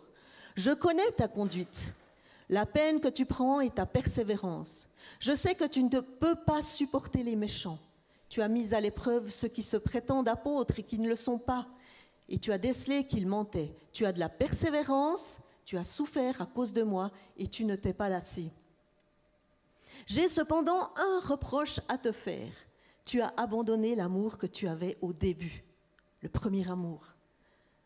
Je 0.56 0.72
connais 0.72 1.12
ta 1.12 1.28
conduite, 1.28 1.94
la 2.52 2.66
peine 2.66 3.00
que 3.00 3.08
tu 3.08 3.26
prends 3.26 3.62
et 3.62 3.72
ta 3.72 3.86
persévérance. 3.86 4.90
Je 5.20 5.34
sais 5.34 5.56
que 5.56 5.66
tu 5.66 5.84
ne 5.84 6.00
peux 6.02 6.36
pas 6.36 6.62
supporter 6.62 7.24
les 7.24 7.38
méchants. 7.38 7.80
Tu 8.28 8.42
as 8.42 8.50
mis 8.50 8.74
à 8.74 8.82
l'épreuve 8.82 9.32
ceux 9.32 9.48
qui 9.48 9.64
se 9.64 9.78
prétendent 9.78 10.28
apôtres 10.28 10.80
et 10.80 10.84
qui 10.84 11.00
ne 11.00 11.08
le 11.08 11.16
sont 11.16 11.40
pas. 11.40 11.68
Et 12.28 12.38
tu 12.38 12.52
as 12.52 12.58
décelé 12.58 13.08
qu'ils 13.08 13.28
mentaient. 13.28 13.74
Tu 13.94 14.06
as 14.06 14.12
de 14.12 14.20
la 14.20 14.30
persévérance, 14.30 15.40
tu 15.64 15.78
as 15.78 15.86
souffert 15.86 16.42
à 16.42 16.46
cause 16.46 16.74
de 16.74 16.84
moi 16.84 17.12
et 17.38 17.48
tu 17.48 17.64
ne 17.64 17.76
t'es 17.76 17.94
pas 17.94 18.10
lassé. 18.10 18.52
J'ai 20.06 20.28
cependant 20.28 20.92
un 20.98 21.20
reproche 21.22 21.80
à 21.88 21.98
te 21.98 22.12
faire. 22.12 22.52
Tu 23.06 23.22
as 23.22 23.34
abandonné 23.38 23.96
l'amour 23.96 24.38
que 24.38 24.48
tu 24.48 24.68
avais 24.68 24.98
au 25.02 25.14
début, 25.14 25.64
le 26.22 26.28
premier 26.28 26.70
amour. 26.70 27.16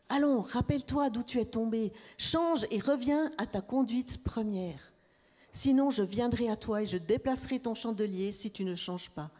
Allons, 0.08 0.40
rappelle-toi 0.40 1.10
d'où 1.10 1.24
tu 1.24 1.40
es 1.40 1.44
tombé, 1.44 1.92
change 2.16 2.64
et 2.70 2.78
reviens 2.78 3.30
à 3.38 3.46
ta 3.46 3.60
conduite 3.60 4.22
première. 4.22 4.92
Sinon, 5.50 5.90
je 5.90 6.04
viendrai 6.04 6.48
à 6.48 6.56
toi 6.56 6.82
et 6.82 6.86
je 6.86 6.96
déplacerai 6.96 7.58
ton 7.58 7.74
chandelier 7.74 8.30
si 8.30 8.50
tu 8.50 8.64
ne 8.64 8.76
changes 8.76 9.10
pas. 9.10 9.30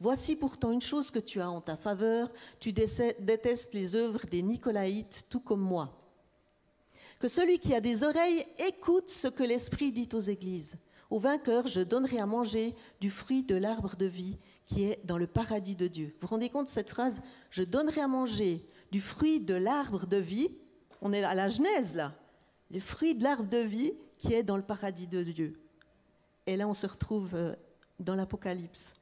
Voici 0.00 0.34
pourtant 0.34 0.70
une 0.70 0.80
chose 0.80 1.10
que 1.10 1.18
tu 1.18 1.40
as 1.40 1.50
en 1.50 1.60
ta 1.60 1.76
faveur, 1.76 2.32
tu 2.58 2.72
détestes 2.72 3.74
les 3.74 3.96
œuvres 3.96 4.26
des 4.26 4.42
Nicolaïtes, 4.42 5.26
tout 5.28 5.40
comme 5.40 5.60
moi. 5.60 5.98
Que 7.20 7.28
celui 7.28 7.58
qui 7.58 7.74
a 7.74 7.80
des 7.80 8.02
oreilles 8.02 8.46
écoute 8.58 9.10
ce 9.10 9.28
que 9.28 9.44
l'Esprit 9.44 9.92
dit 9.92 10.08
aux 10.14 10.20
églises. 10.20 10.76
Au 11.10 11.18
vainqueur, 11.18 11.66
je 11.66 11.80
donnerai 11.80 12.18
à 12.18 12.26
manger 12.26 12.74
du 13.00 13.10
fruit 13.10 13.44
de 13.44 13.54
l'arbre 13.54 13.96
de 13.96 14.06
vie 14.06 14.38
qui 14.66 14.84
est 14.84 15.04
dans 15.04 15.18
le 15.18 15.26
paradis 15.26 15.76
de 15.76 15.86
Dieu. 15.86 16.06
Vous 16.06 16.22
vous 16.22 16.28
rendez 16.28 16.48
compte 16.48 16.66
de 16.66 16.70
cette 16.70 16.88
phrase? 16.88 17.20
Je 17.50 17.62
donnerai 17.62 18.00
à 18.00 18.08
manger 18.08 18.66
du 18.94 19.00
fruit 19.00 19.40
de 19.40 19.54
l'arbre 19.54 20.06
de 20.06 20.18
vie. 20.18 20.56
On 21.00 21.12
est 21.12 21.24
à 21.24 21.34
la 21.34 21.48
Genèse 21.48 21.96
là. 21.96 22.14
Le 22.70 22.78
fruit 22.78 23.16
de 23.16 23.24
l'arbre 23.24 23.48
de 23.48 23.58
vie 23.58 23.92
qui 24.18 24.32
est 24.32 24.44
dans 24.44 24.56
le 24.56 24.62
paradis 24.62 25.08
de 25.08 25.24
Dieu. 25.24 25.60
Et 26.46 26.56
là, 26.56 26.68
on 26.68 26.74
se 26.74 26.86
retrouve 26.86 27.34
euh, 27.34 27.56
dans 27.98 28.14
l'Apocalypse. 28.14 28.94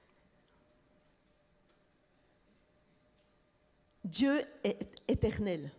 Dieu 4.02 4.40
est 4.64 4.98
éternel. 5.06 5.70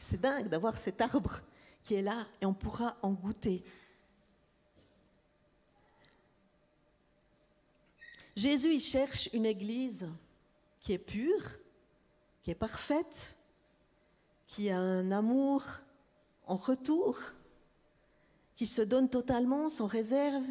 C'est 0.00 0.20
dingue 0.20 0.48
d'avoir 0.48 0.76
cet 0.76 1.00
arbre 1.00 1.38
qui 1.84 1.94
est 1.94 2.02
là 2.02 2.26
et 2.40 2.46
on 2.46 2.54
pourra 2.54 2.96
en 3.02 3.12
goûter. 3.12 3.62
Jésus 8.34 8.74
il 8.74 8.80
cherche 8.80 9.28
une 9.32 9.46
église 9.46 10.08
qui 10.80 10.92
est 10.92 10.98
pure, 10.98 11.46
qui 12.42 12.50
est 12.50 12.56
parfaite, 12.56 13.36
qui 14.50 14.68
a 14.68 14.80
un 14.80 15.12
amour 15.12 15.62
en 16.46 16.56
retour, 16.56 17.20
qui 18.56 18.66
se 18.66 18.82
donne 18.82 19.08
totalement 19.08 19.68
sans 19.68 19.86
réserve, 19.86 20.44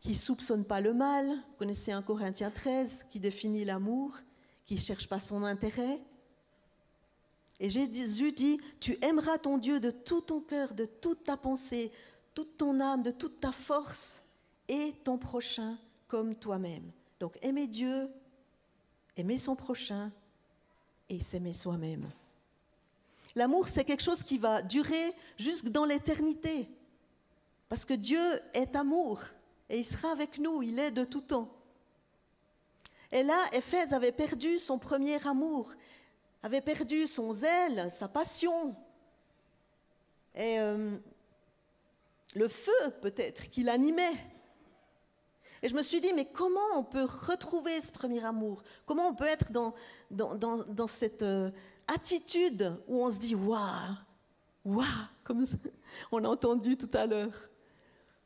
qui 0.00 0.14
soupçonne 0.14 0.64
pas 0.64 0.82
le 0.82 0.92
mal. 0.92 1.26
Vous 1.26 1.56
connaissez 1.58 1.90
un 1.90 2.02
Corinthiens 2.02 2.50
13 2.50 3.06
qui 3.08 3.18
définit 3.18 3.64
l'amour, 3.64 4.18
qui 4.66 4.74
ne 4.74 4.80
cherche 4.80 5.08
pas 5.08 5.20
son 5.20 5.42
intérêt. 5.42 6.02
Et 7.60 7.70
Jésus 7.70 8.32
dit, 8.32 8.60
tu 8.78 8.98
aimeras 9.02 9.38
ton 9.38 9.56
Dieu 9.56 9.80
de 9.80 9.90
tout 9.90 10.20
ton 10.20 10.42
cœur, 10.42 10.74
de 10.74 10.84
toute 10.84 11.24
ta 11.24 11.38
pensée, 11.38 11.90
toute 12.34 12.58
ton 12.58 12.78
âme, 12.80 13.02
de 13.02 13.10
toute 13.10 13.40
ta 13.40 13.52
force, 13.52 14.22
et 14.68 14.92
ton 15.02 15.16
prochain 15.16 15.78
comme 16.08 16.34
toi-même. 16.34 16.92
Donc 17.20 17.38
aimer 17.40 17.68
Dieu, 17.68 18.10
aimer 19.16 19.38
son 19.38 19.56
prochain 19.56 20.12
et 21.08 21.20
s'aimer 21.20 21.54
soi-même. 21.54 22.06
L'amour, 23.36 23.68
c'est 23.68 23.84
quelque 23.84 24.02
chose 24.02 24.22
qui 24.22 24.38
va 24.38 24.62
durer 24.62 25.12
jusque 25.38 25.68
dans 25.68 25.84
l'éternité. 25.84 26.68
Parce 27.68 27.84
que 27.84 27.92
Dieu 27.92 28.40
est 28.54 28.74
amour 28.74 29.20
et 29.68 29.78
il 29.78 29.84
sera 29.84 30.10
avec 30.10 30.38
nous, 30.38 30.62
il 30.62 30.78
est 30.78 30.90
de 30.90 31.04
tout 31.04 31.20
temps. 31.20 31.52
Et 33.12 33.22
là, 33.22 33.38
Éphèse 33.52 33.92
avait 33.92 34.10
perdu 34.10 34.58
son 34.58 34.78
premier 34.78 35.24
amour, 35.26 35.72
avait 36.42 36.62
perdu 36.62 37.06
son 37.06 37.32
zèle, 37.34 37.90
sa 37.90 38.08
passion. 38.08 38.74
Et 40.34 40.58
euh, 40.58 40.96
le 42.34 42.48
feu, 42.48 42.90
peut-être, 43.02 43.50
qui 43.50 43.62
l'animait. 43.62 44.16
Et 45.62 45.68
je 45.68 45.74
me 45.74 45.82
suis 45.82 46.00
dit, 46.00 46.12
mais 46.14 46.26
comment 46.26 46.60
on 46.74 46.84
peut 46.84 47.04
retrouver 47.04 47.80
ce 47.80 47.92
premier 47.92 48.24
amour? 48.24 48.62
Comment 48.86 49.08
on 49.08 49.14
peut 49.14 49.26
être 49.26 49.52
dans, 49.52 49.74
dans, 50.10 50.86
cette 50.86 51.22
euh, 51.22 51.50
attitude 51.86 52.76
où 52.86 53.04
on 53.04 53.10
se 53.10 53.18
dit, 53.18 53.34
waouh, 53.34 53.94
waouh, 54.64 54.84
comme 55.24 55.44
on 56.12 56.24
a 56.24 56.28
entendu 56.28 56.76
tout 56.76 56.90
à 56.92 57.06
l'heure. 57.06 57.32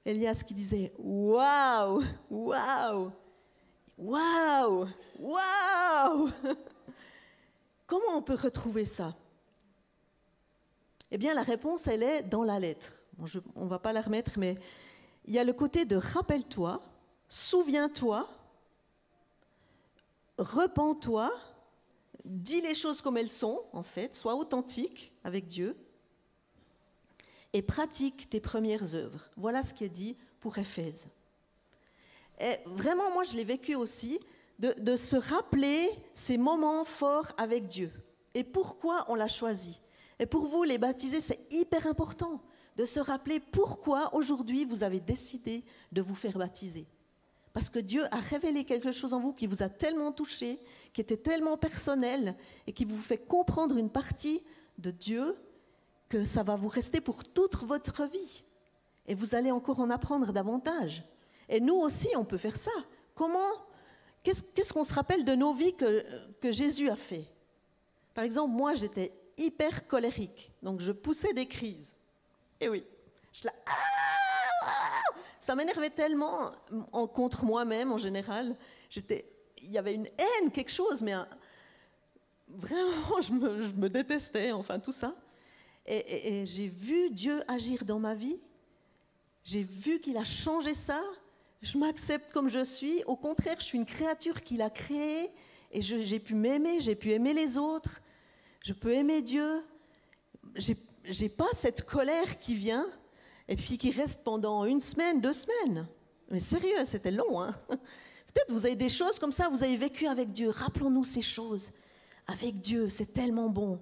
Elias 0.05 0.43
qui 0.47 0.55
disait, 0.55 0.93
waouh, 0.99 2.03
waouh, 2.31 3.13
waouh, 3.99 4.89
waouh. 5.19 6.31
Comment 7.87 8.17
on 8.17 8.23
peut 8.23 8.39
retrouver 8.41 8.85
ça? 8.85 9.15
Eh 11.11 11.19
bien, 11.19 11.35
la 11.35 11.43
réponse, 11.43 11.87
elle 11.87 12.03
est 12.03 12.23
dans 12.23 12.45
la 12.45 12.59
lettre. 12.59 12.95
on 13.57 13.65
ne 13.65 13.69
va 13.69 13.79
pas 13.79 13.93
la 13.93 14.01
remettre, 14.01 14.39
mais 14.39 14.59
il 15.27 15.35
y 15.35 15.39
a 15.39 15.45
le 15.45 15.53
côté 15.53 15.85
de 15.85 15.97
rappelle-toi, 15.97 16.81
souviens-toi, 17.29 18.29
repens-toi, 20.39 21.31
dis 22.25 22.61
les 22.61 22.75
choses 22.75 23.01
comme 23.01 23.17
elles 23.17 23.29
sont, 23.29 23.63
en 23.73 23.83
fait, 23.83 24.15
sois 24.15 24.35
authentique 24.35 25.13
avec 25.25 25.49
Dieu 25.49 25.77
et 27.53 27.63
pratique 27.63 28.31
tes 28.31 28.41
premières 28.41 28.95
œuvres. 28.95 29.29
Voilà 29.37 29.63
ce 29.63 29.75
qui 29.75 29.85
est 29.85 29.89
dit 29.89 30.17
pour 30.41 30.59
Éphèse. 30.59 31.09
Et 32.41 32.57
vraiment, 32.65 33.11
moi, 33.13 33.25
je 33.25 33.35
l'ai 33.35 33.45
vécu 33.45 33.75
aussi, 33.75 34.19
de, 34.59 34.75
de, 34.79 34.97
se 34.97 35.17
rappeler 35.17 35.91
ces 36.15 36.39
moments 36.39 36.85
forts 36.85 37.33
avec 37.37 37.67
Dieu. 37.67 37.91
Et 38.35 38.45
pourquoi 38.45 39.05
on 39.09 39.15
l'a 39.15 39.29
choisi? 39.29 39.81
Et 40.19 40.27
pour 40.27 40.47
vous, 40.47 40.65
les 40.65 40.79
baptisés, 40.79 41.21
c'est 41.21 41.41
hyper 41.51 41.87
important 41.87 42.41
de 42.77 42.85
se 42.85 43.01
rappeler 43.01 43.41
pourquoi 43.41 44.15
aujourd'hui 44.15 44.65
vous 44.65 44.85
avez 44.85 45.01
décidé 45.01 45.65
de 45.93 46.03
vous 46.03 46.15
faire 46.15 46.39
baptiser. 46.39 46.87
Parce 47.53 47.69
que 47.69 47.79
Dieu 47.79 48.05
a 48.15 48.21
révélé 48.21 48.65
quelque 48.65 48.93
chose 48.93 49.13
en 49.13 49.21
vous 49.21 49.33
qui 49.33 49.47
vous 49.47 49.63
a 49.63 49.69
tellement 49.69 50.13
touché, 50.13 50.61
qui 50.93 51.01
était 51.01 51.17
tellement 51.17 51.57
personnel 51.57 52.37
et 52.67 52.73
qui 52.73 52.85
vous 52.85 53.01
fait 53.01 53.19
comprendre 53.19 53.77
une 53.77 53.91
partie 53.91 54.43
de 54.79 54.91
Dieu 54.91 55.35
que 56.09 56.25
ça 56.25 56.43
va 56.43 56.57
vous 56.57 56.69
rester 56.69 57.01
pour 57.01 57.25
toute 57.25 57.57
votre 57.57 58.09
vie. 58.09 58.45
Et 59.07 59.15
vous 59.15 59.35
allez 59.35 59.51
encore 59.51 59.81
en 59.81 59.91
apprendre 59.91 60.33
davantage. 60.33 61.05
Et 61.49 61.61
nous 61.61 61.75
aussi, 61.75 62.09
on 62.17 62.25
peut 62.25 62.39
faire 62.39 62.57
ça. 62.57 62.71
Comment 63.15 63.51
Qu'est-ce 64.23 64.73
qu'on 64.73 64.85
se 64.85 64.93
rappelle 64.93 65.25
de 65.25 65.35
nos 65.35 65.55
vies 65.55 65.75
que, 65.75 66.05
Jésus 66.51 66.91
a 66.91 66.97
fait? 66.97 67.25
Par 68.13 68.25
exemple, 68.25 68.55
moi, 68.55 68.75
j'étais 68.75 69.13
hyper 69.39 69.87
colérique. 69.87 70.53
Donc, 70.63 70.81
je 70.81 70.93
poussais 70.93 71.33
des 71.33 71.47
crises. 71.47 71.97
Et 72.61 72.69
oui, 72.69 72.85
je 73.33 73.45
la... 73.45 73.53
ça 75.41 75.55
m'énervait 75.55 75.91
tellement 75.91 76.51
en, 76.93 77.07
contre 77.07 77.45
moi-même 77.45 77.91
en 77.91 77.99
général. 77.99 78.57
J'étais, 78.91 79.25
il 79.63 79.71
y 79.71 79.79
avait 79.79 79.95
une 79.95 80.07
haine, 80.07 80.51
quelque 80.53 80.71
chose, 80.71 81.03
mais 81.03 81.15
vraiment, 82.47 83.21
je 83.21 83.33
me, 83.33 83.89
détestais, 83.89 84.53
enfin 84.53 84.79
tout 84.79 84.93
ça. 84.93 85.17
Et, 85.87 86.41
et 86.41 86.47
j'ai 86.47 86.69
vu 86.69 87.11
Dieu 87.11 87.43
agir 87.49 87.85
dans 87.85 87.99
ma 87.99 88.15
vie. 88.15 88.39
J'ai 89.43 89.63
vu 89.63 89.99
qu'il 89.99 90.19
a 90.19 90.25
changé 90.25 90.75
ça. 90.75 91.03
Je 91.63 91.79
m'accepte 91.79 92.33
comme 92.33 92.51
je 92.51 92.63
suis. 92.63 93.03
Au 93.05 93.17
contraire, 93.17 93.57
je 93.59 93.65
suis 93.65 93.79
une 93.79 93.87
créature 93.87 94.43
qu'il 94.43 94.61
a 94.61 94.69
créée. 94.69 95.31
Et 95.73 95.81
j'ai 95.81 96.19
pu 96.19 96.35
m'aimer, 96.35 96.81
j'ai 96.81 96.95
pu 96.95 97.13
aimer 97.13 97.33
les 97.33 97.57
autres. 97.57 98.01
Je 98.63 98.75
peux 98.75 98.93
aimer 98.93 99.23
Dieu. 99.23 99.63
J'ai 100.55 101.29
pas 101.29 101.49
cette 101.55 101.83
colère 101.87 102.39
qui 102.39 102.55
vient 102.55 102.87
et 103.51 103.57
puis 103.57 103.77
qui 103.77 103.91
reste 103.91 104.23
pendant 104.23 104.65
une 104.65 104.81
semaine, 104.81 105.21
deux 105.21 105.33
semaines. 105.33 105.87
Mais 106.31 106.39
sérieux, 106.39 106.85
c'était 106.85 107.11
long. 107.11 107.43
Hein 107.43 107.55
Peut-être 107.69 108.51
vous 108.51 108.65
avez 108.65 108.77
des 108.77 108.89
choses 108.89 109.19
comme 109.19 109.33
ça, 109.33 109.49
vous 109.49 109.65
avez 109.65 109.77
vécu 109.77 110.07
avec 110.07 110.31
Dieu. 110.31 110.51
Rappelons-nous 110.51 111.03
ces 111.03 111.21
choses. 111.21 111.71
Avec 112.29 112.61
Dieu, 112.61 112.89
c'est 112.89 113.13
tellement 113.13 113.49
bon. 113.49 113.81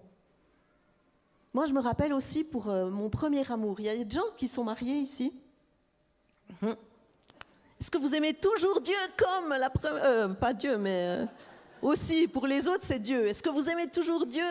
Moi, 1.52 1.66
je 1.66 1.74
me 1.74 1.80
rappelle 1.80 2.14
aussi 2.14 2.44
pour 2.44 2.70
euh, 2.70 2.88
mon 2.88 3.10
premier 3.10 3.48
amour. 3.52 3.78
Il 3.78 3.86
y 3.86 3.90
a 3.90 3.96
des 4.02 4.10
gens 4.10 4.30
qui 4.38 4.48
sont 4.48 4.64
mariés 4.64 5.00
ici. 5.00 5.34
Hum. 6.62 6.74
Est-ce 7.78 7.90
que 7.90 7.98
vous 7.98 8.14
aimez 8.14 8.32
toujours 8.32 8.80
Dieu 8.80 8.96
comme 9.18 9.50
la 9.50 9.68
première... 9.68 10.02
Euh, 10.02 10.28
pas 10.28 10.54
Dieu, 10.54 10.78
mais 10.78 11.18
euh, 11.20 11.26
aussi 11.82 12.26
pour 12.26 12.46
les 12.46 12.66
autres, 12.66 12.84
c'est 12.84 12.98
Dieu. 12.98 13.26
Est-ce 13.26 13.42
que 13.42 13.50
vous 13.50 13.68
aimez 13.68 13.88
toujours 13.88 14.24
Dieu 14.24 14.46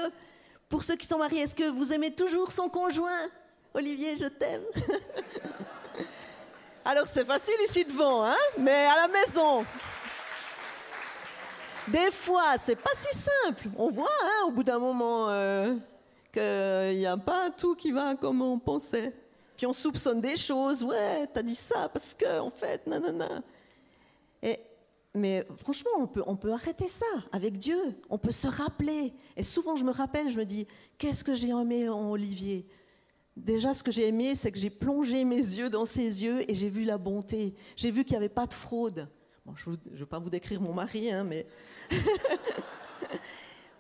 pour 0.70 0.84
ceux 0.84 0.96
qui 0.96 1.08
sont 1.08 1.18
mariés, 1.18 1.42
est-ce 1.42 1.56
que 1.56 1.70
vous 1.70 1.92
aimez 1.92 2.12
toujours 2.12 2.52
son 2.52 2.70
conjoint? 2.70 3.30
Olivier, 3.74 4.18
je 4.18 4.26
t'aime. 4.26 4.64
Alors 6.86 7.08
c'est 7.08 7.26
facile 7.26 7.56
ici 7.66 7.84
devant, 7.86 8.24
hein 8.24 8.36
mais 8.58 8.86
à 8.86 8.96
la 8.96 9.08
maison. 9.08 9.66
Des 11.88 12.12
fois, 12.12 12.58
c'est 12.60 12.76
pas 12.76 12.92
si 12.96 13.18
simple. 13.18 13.70
On 13.78 13.90
voit 13.90 14.10
hein, 14.24 14.48
au 14.48 14.52
bout 14.52 14.64
d'un 14.64 14.80
moment 14.80 15.30
euh, 15.30 15.76
qu'il 16.34 16.98
n'y 16.98 17.06
a 17.06 17.18
pas 17.18 17.50
tout 17.50 17.76
qui 17.76 17.92
va 17.92 18.16
comme 18.16 18.42
on 18.42 18.60
pensait. 18.60 19.14
Puis 19.56 19.66
on 19.66 19.74
soupçonne 19.74 20.22
des 20.22 20.36
choses. 20.36 20.84
Ouais, 20.84 21.28
t'as 21.34 21.42
dit 21.42 21.56
ça 21.56 21.90
parce 21.90 22.14
que, 22.14 22.40
en 22.40 22.52
fait, 22.52 22.86
nanana. 22.88 23.42
Et 24.44 24.60
mais 25.18 25.46
franchement, 25.56 25.92
on 25.98 26.08
peut, 26.08 26.24
on 26.28 26.36
peut 26.36 26.52
arrêter 26.52 26.88
ça 26.88 27.06
avec 27.32 27.58
Dieu. 27.58 27.96
On 28.10 28.18
peut 28.18 28.32
se 28.32 28.48
rappeler. 28.48 29.14
Et 29.36 29.44
souvent, 29.44 29.76
je 29.76 29.84
me 29.84 29.92
rappelle, 29.92 30.30
je 30.30 30.38
me 30.38 30.46
dis, 30.46 30.68
qu'est-ce 30.98 31.24
que 31.24 31.34
j'ai 31.34 31.50
aimé 31.50 31.90
en 31.90 32.12
Olivier? 32.12 32.68
Déjà, 33.38 33.74
ce 33.76 33.84
que 33.84 33.92
j'ai 33.92 34.08
aimé, 34.08 34.34
c'est 34.34 34.52
que 34.52 34.58
j'ai 34.58 34.72
plongé 34.72 35.24
mes 35.24 35.36
yeux 35.36 35.70
dans 35.70 35.86
ses 35.86 36.24
yeux 36.24 36.50
et 36.50 36.56
j'ai 36.56 36.70
vu 36.70 36.84
la 36.84 36.98
bonté. 36.98 37.54
J'ai 37.76 37.92
vu 37.92 38.04
qu'il 38.04 38.14
n'y 38.14 38.18
avait 38.18 38.30
pas 38.30 38.48
de 38.48 38.54
fraude. 38.54 39.08
Bon, 39.46 39.56
je 39.56 39.70
ne 39.70 39.98
veux 39.98 40.08
pas 40.08 40.18
vous 40.18 40.32
décrire 40.32 40.60
mon 40.60 40.74
mari, 40.74 41.12
hein, 41.12 41.24
mais... 41.24 41.46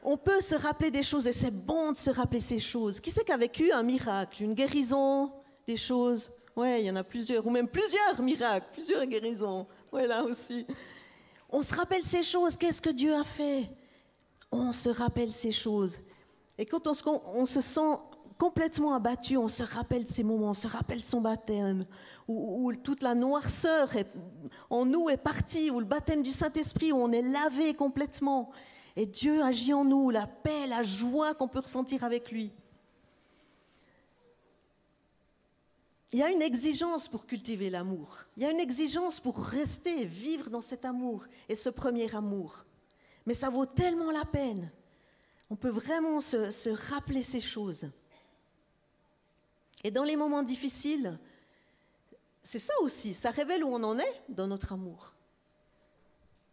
on 0.03 0.15
peut 0.15 0.41
se 0.41 0.53
rappeler 0.53 0.91
des 0.91 1.01
choses 1.01 1.25
et 1.25 1.33
c'est 1.33 1.51
bon 1.51 1.91
de 1.91 1.97
se 1.97 2.11
rappeler 2.11 2.39
ces 2.39 2.59
choses. 2.59 2.99
Qui 2.99 3.09
c'est 3.09 3.25
qui 3.25 3.31
a 3.31 3.37
vécu 3.37 3.71
un 3.71 3.81
miracle, 3.81 4.43
une 4.43 4.53
guérison, 4.53 5.33
des 5.65 5.75
choses? 5.75 6.29
Ouais, 6.55 6.81
il 6.81 6.85
y 6.85 6.91
en 6.91 6.95
a 6.95 7.03
plusieurs, 7.03 7.45
ou 7.45 7.49
même 7.49 7.67
plusieurs 7.67 8.21
miracles, 8.21 8.67
plusieurs 8.73 9.05
guérisons. 9.07 9.65
Ouais, 9.91 10.05
là 10.05 10.23
aussi. 10.23 10.67
On 11.49 11.63
se 11.63 11.73
rappelle 11.73 12.03
ces 12.03 12.21
choses. 12.21 12.57
Qu'est-ce 12.57 12.81
que 12.81 12.91
Dieu 12.91 13.15
a 13.15 13.23
fait? 13.23 13.71
On 14.51 14.71
se 14.71 14.89
rappelle 14.89 15.31
ces 15.31 15.51
choses. 15.51 15.99
Et 16.57 16.65
quand 16.65 16.87
on 16.87 17.45
se, 17.45 17.61
sent 17.61 17.99
complètement 18.37 18.93
abattu, 18.93 19.37
on 19.37 19.47
se 19.47 19.63
rappelle 19.63 20.05
ces 20.07 20.23
moments, 20.23 20.49
on 20.49 20.53
se 20.53 20.67
rappelle 20.67 21.03
son 21.03 21.21
baptême, 21.21 21.85
où, 22.27 22.71
toute 22.83 23.01
la 23.01 23.15
noirceur 23.15 23.89
en 24.69 24.85
nous 24.85 25.09
est 25.09 25.17
partie, 25.17 25.71
où 25.71 25.79
le 25.79 25.85
baptême 25.85 26.23
du 26.23 26.31
Saint-Esprit, 26.31 26.91
où 26.91 26.97
on 26.97 27.11
est 27.11 27.21
lavé 27.21 27.73
complètement. 27.73 28.51
Et 28.95 29.05
Dieu 29.05 29.43
agit 29.43 29.73
en 29.73 29.85
nous, 29.85 30.09
la 30.09 30.27
paix, 30.27 30.67
la 30.67 30.83
joie 30.83 31.33
qu'on 31.33 31.47
peut 31.47 31.59
ressentir 31.59 32.03
avec 32.03 32.31
lui. 32.31 32.51
Il 36.13 36.19
y 36.19 36.23
a 36.23 36.29
une 36.29 36.41
exigence 36.41 37.07
pour 37.07 37.25
cultiver 37.25 37.69
l'amour. 37.69 38.19
Il 38.37 38.43
y 38.43 38.45
a 38.45 38.51
une 38.51 38.59
exigence 38.59 39.19
pour 39.19 39.39
rester, 39.39 40.05
vivre 40.05 40.49
dans 40.49 40.61
cet 40.61 40.85
amour 40.85 41.25
et 41.49 41.55
ce 41.55 41.69
premier 41.69 42.13
amour. 42.15 42.65
Mais 43.25 43.33
ça 43.33 43.49
vaut 43.49 43.65
tellement 43.65 44.09
la 44.09 44.23
peine. 44.23 44.71
On 45.49 45.55
peut 45.55 45.69
vraiment 45.69 46.21
se, 46.21 46.69
rappeler 46.89 47.21
ces 47.21 47.41
choses. 47.41 47.89
Et 49.83 49.91
dans 49.91 50.03
les 50.03 50.15
moments 50.15 50.43
difficiles, 50.43 51.19
c'est 52.41 52.59
ça 52.59 52.73
aussi, 52.81 53.13
ça 53.13 53.29
révèle 53.29 53.63
où 53.63 53.67
on 53.67 53.83
en 53.83 53.99
est 53.99 54.21
dans 54.29 54.47
notre 54.47 54.73
amour. 54.73 55.13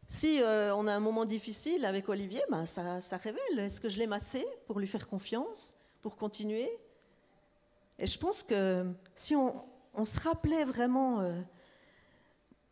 Si 0.09 0.43
euh, 0.43 0.75
on 0.75 0.87
a 0.87 0.93
un 0.93 1.01
moment 1.01 1.25
difficile 1.25 1.85
avec 1.87 2.09
Olivier, 2.09 2.43
ben 2.51 2.67
ça, 2.67 3.17
révèle. 3.17 3.59
Est-ce 3.59 3.81
que 3.81 3.89
je 3.89 3.99
l'ai 3.99 4.07
massé 4.07 4.47
pour 4.67 4.79
lui 4.79 4.87
faire 4.87 5.09
confiance, 5.09 5.75
pour 6.03 6.17
continuer? 6.17 6.71
Et 7.99 8.07
je 8.07 8.19
pense 8.19 8.43
que 8.43 8.87
si 9.15 9.35
on, 9.35 9.55
se 10.05 10.21
rappelait 10.21 10.65
vraiment 10.65 11.21
euh, 11.21 11.41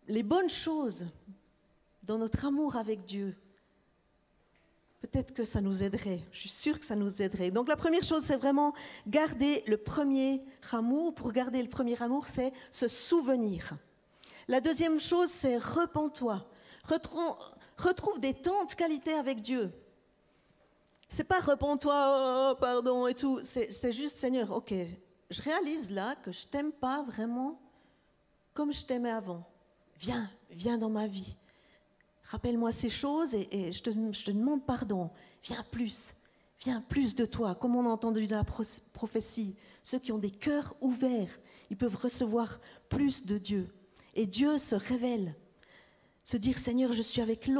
les 0.08 0.22
bonnes 0.22 0.48
choses 0.48 1.06
dans 2.02 2.18
notre 2.18 2.44
amour 2.44 2.76
avec 2.76 3.04
Dieu, 3.04 3.36
peut-être 5.02 5.34
que 5.34 5.44
ça 5.44 5.60
nous 5.60 5.82
aiderait. 5.82 6.20
Je 6.30 6.38
suis 6.38 6.48
sûre 6.48 6.78
que 6.78 6.86
ça 6.86 6.94
nous 6.94 7.20
aiderait. 7.20 7.50
Donc 7.50 7.68
la 7.68 7.76
première 7.76 8.04
chose, 8.04 8.22
c'est 8.22 8.36
vraiment 8.36 8.72
garder 9.06 9.64
le 9.66 9.76
premier 9.76 10.40
amour. 10.70 11.14
Pour 11.14 11.32
garder 11.32 11.60
le 11.60 11.68
premier 11.68 12.00
amour, 12.00 12.26
c'est 12.26 12.52
se 12.70 12.88
souvenir. 12.88 13.72
La 14.48 14.60
deuxième 14.60 15.00
chose, 15.00 15.28
c'est 15.28 15.58
repens-toi. 15.58 16.46
Retrouve, 16.84 18.20
des 18.20 18.34
temps 18.34 18.64
de 18.64 18.72
qualité 18.74 19.12
avec 19.12 19.40
Dieu. 19.40 19.72
C'est 21.08 21.24
pas 21.24 21.40
repens-toi, 21.40 22.52
oh, 22.52 22.54
pardon 22.58 23.06
et 23.06 23.14
tout. 23.14 23.40
C'est 23.42 23.92
juste, 23.92 24.16
Seigneur, 24.16 24.50
ok, 24.52 24.72
je 25.30 25.42
réalise 25.42 25.90
là 25.90 26.14
que 26.14 26.30
je 26.30 26.46
t'aime 26.46 26.72
pas 26.72 27.02
vraiment 27.02 27.60
comme 28.54 28.72
je 28.72 28.84
t'aimais 28.84 29.10
avant. 29.10 29.44
Viens, 29.98 30.30
viens 30.50 30.78
dans 30.78 30.90
ma 30.90 31.06
vie. 31.06 31.34
Rappelle-moi 32.32 32.72
ces 32.72 32.88
choses 32.88 33.34
et, 33.34 33.72
je, 33.72 33.82
te, 33.82 33.90
demande 34.30 34.64
pardon. 34.64 35.10
Viens 35.44 35.62
plus, 35.70 36.14
viens 36.64 36.80
plus 36.80 37.14
de 37.14 37.26
toi. 37.26 37.54
Comme 37.54 37.76
on 37.76 37.84
a 37.84 37.90
entendu 37.90 38.26
dans 38.26 38.38
la 38.38 38.46
prophétie, 38.94 39.54
ceux 39.82 39.98
qui 39.98 40.12
ont 40.12 40.18
des 40.18 40.30
cœurs 40.30 40.74
ouverts, 40.80 41.38
ils 41.68 41.76
peuvent 41.76 41.94
recevoir 41.94 42.58
plus 42.88 43.26
de 43.26 43.36
Dieu. 43.36 43.68
Et 44.14 44.26
Dieu 44.26 44.56
se 44.56 44.74
révèle. 44.74 45.34
Se 46.24 46.38
dire, 46.38 46.56
Seigneur, 46.56 46.94
je 46.94 47.02
suis 47.02 47.20
avec, 47.20 47.50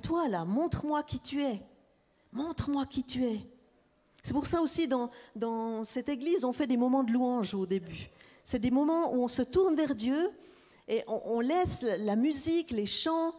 toi 0.00 0.28
là, 0.28 0.46
montre-moi 0.46 1.02
qui 1.02 1.20
tu 1.20 1.44
es. 1.44 1.62
Montre-moi 2.32 2.86
qui 2.86 3.04
tu 3.04 3.26
es. 3.26 3.46
C'est 4.22 4.32
pour 4.32 4.46
ça 4.46 4.62
aussi, 4.62 4.88
dans 4.88 5.84
cette 5.84 6.08
église, 6.08 6.46
on 6.46 6.54
fait 6.54 6.66
des 6.66 6.78
moments 6.78 7.04
de 7.04 7.12
louange 7.12 7.52
au 7.52 7.66
début. 7.66 8.08
C'est 8.44 8.60
des 8.60 8.70
moments 8.70 9.12
où 9.12 9.22
on 9.22 9.28
se 9.28 9.42
tourne 9.42 9.76
vers 9.76 9.94
Dieu 9.94 10.30
et 10.88 11.04
on, 11.06 11.40
laisse 11.40 11.82
la 11.82 12.16
musique, 12.16 12.70
les 12.70 12.86
chants 12.86 13.34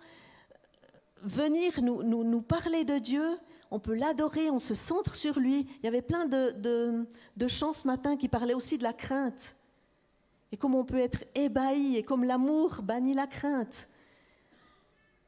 venir 1.24 1.82
nous, 1.82 2.42
parler 2.42 2.84
de 2.84 2.98
Dieu. 2.98 3.26
On 3.72 3.80
peut 3.80 3.96
l'adorer, 3.96 4.50
on 4.50 4.60
se 4.60 4.76
centre 4.76 5.16
sur 5.16 5.40
lui. 5.40 5.68
Il 5.80 5.86
y 5.86 5.88
avait 5.88 6.02
plein 6.02 6.26
de, 6.26 6.52
de, 7.36 7.48
chants 7.48 7.74
ce 7.74 7.88
matin 7.88 8.16
qui 8.18 8.28
parlaient 8.28 8.54
aussi 8.54 8.78
de 8.78 8.84
la 8.84 8.94
crainte. 8.94 9.56
Et 10.52 10.58
comme 10.58 10.76
on 10.76 10.86
peut 10.86 11.00
être 11.00 11.24
ébahi 11.34 11.98
et 11.98 12.04
comme 12.04 12.24
l'amour 12.24 12.82
bannit 12.84 13.16
la 13.16 13.26
crainte. 13.26 13.90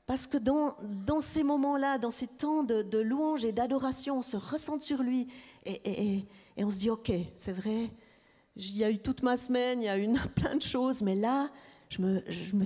Parce 0.06 0.28
que 0.28 0.38
dans, 0.38 0.76
dans 0.84 1.22
ces 1.22 1.42
moments-là, 1.42 1.98
dans 1.98 2.12
ces 2.12 2.28
temps 2.28 2.64
de, 2.64 3.00
louange 3.00 3.44
et 3.44 3.52
d'adoration, 3.52 4.20
on 4.20 4.22
se 4.22 4.38
ressent 4.38 4.80
sur 4.80 5.02
lui 5.02 5.28
et, 5.66 5.82
et, 5.84 6.26
et 6.58 6.64
on 6.64 6.70
se 6.70 6.78
dit, 6.78 6.92
OK, 6.92 7.12
c'est 7.36 7.54
vrai, 7.54 7.92
il 8.56 8.78
y 8.78 8.84
a 8.84 8.92
eu 8.92 9.00
toute 9.00 9.24
ma 9.24 9.36
semaine, 9.36 9.82
il 9.82 9.86
y 9.86 9.90
a 9.90 9.98
eu 9.98 10.08
plein 10.36 10.56
de 10.56 10.62
choses, 10.62 11.02
mais 11.02 11.16
là, 11.16 11.50
je 11.90 12.02
me, 12.02 12.24
je 12.28 12.56
me 12.56 12.66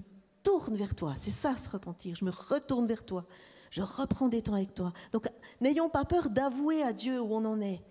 tourne 0.59 0.75
vers 0.75 0.93
toi. 0.93 1.13
C'est 1.15 1.31
ça, 1.31 1.55
se 1.55 1.69
repentir. 1.69 2.15
Je 2.15 2.25
me 2.25 2.31
retourne 2.31 2.85
vers 2.85 3.05
toi. 3.05 3.25
Je 3.71 3.81
reprends 3.81 4.27
des 4.27 4.41
temps 4.41 4.55
avec 4.55 4.73
toi. 4.73 4.91
Donc, 5.11 5.27
n'ayons 5.61 5.89
pas 5.89 6.03
peur 6.05 6.29
d'avouer 6.29 6.83
à 6.83 6.91
Dieu 6.91 7.21
où 7.21 7.33
on 7.33 7.45
en 7.45 7.61
est, 7.61 7.81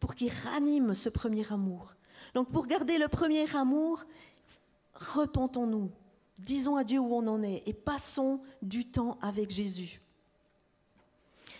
pour 0.00 0.14
qu'il 0.14 0.32
ranime 0.32 0.94
ce 0.94 1.08
premier 1.08 1.44
amour. 1.52 1.94
Donc, 2.34 2.50
pour 2.50 2.66
garder 2.66 2.96
le 2.98 3.08
premier 3.08 3.54
amour, 3.54 4.04
repentons-nous. 4.94 5.90
Disons 6.38 6.76
à 6.76 6.84
Dieu 6.84 7.00
où 7.00 7.14
on 7.14 7.26
en 7.26 7.42
est 7.42 7.62
et 7.66 7.72
passons 7.74 8.40
du 8.62 8.86
temps 8.86 9.18
avec 9.20 9.50
Jésus. 9.50 10.00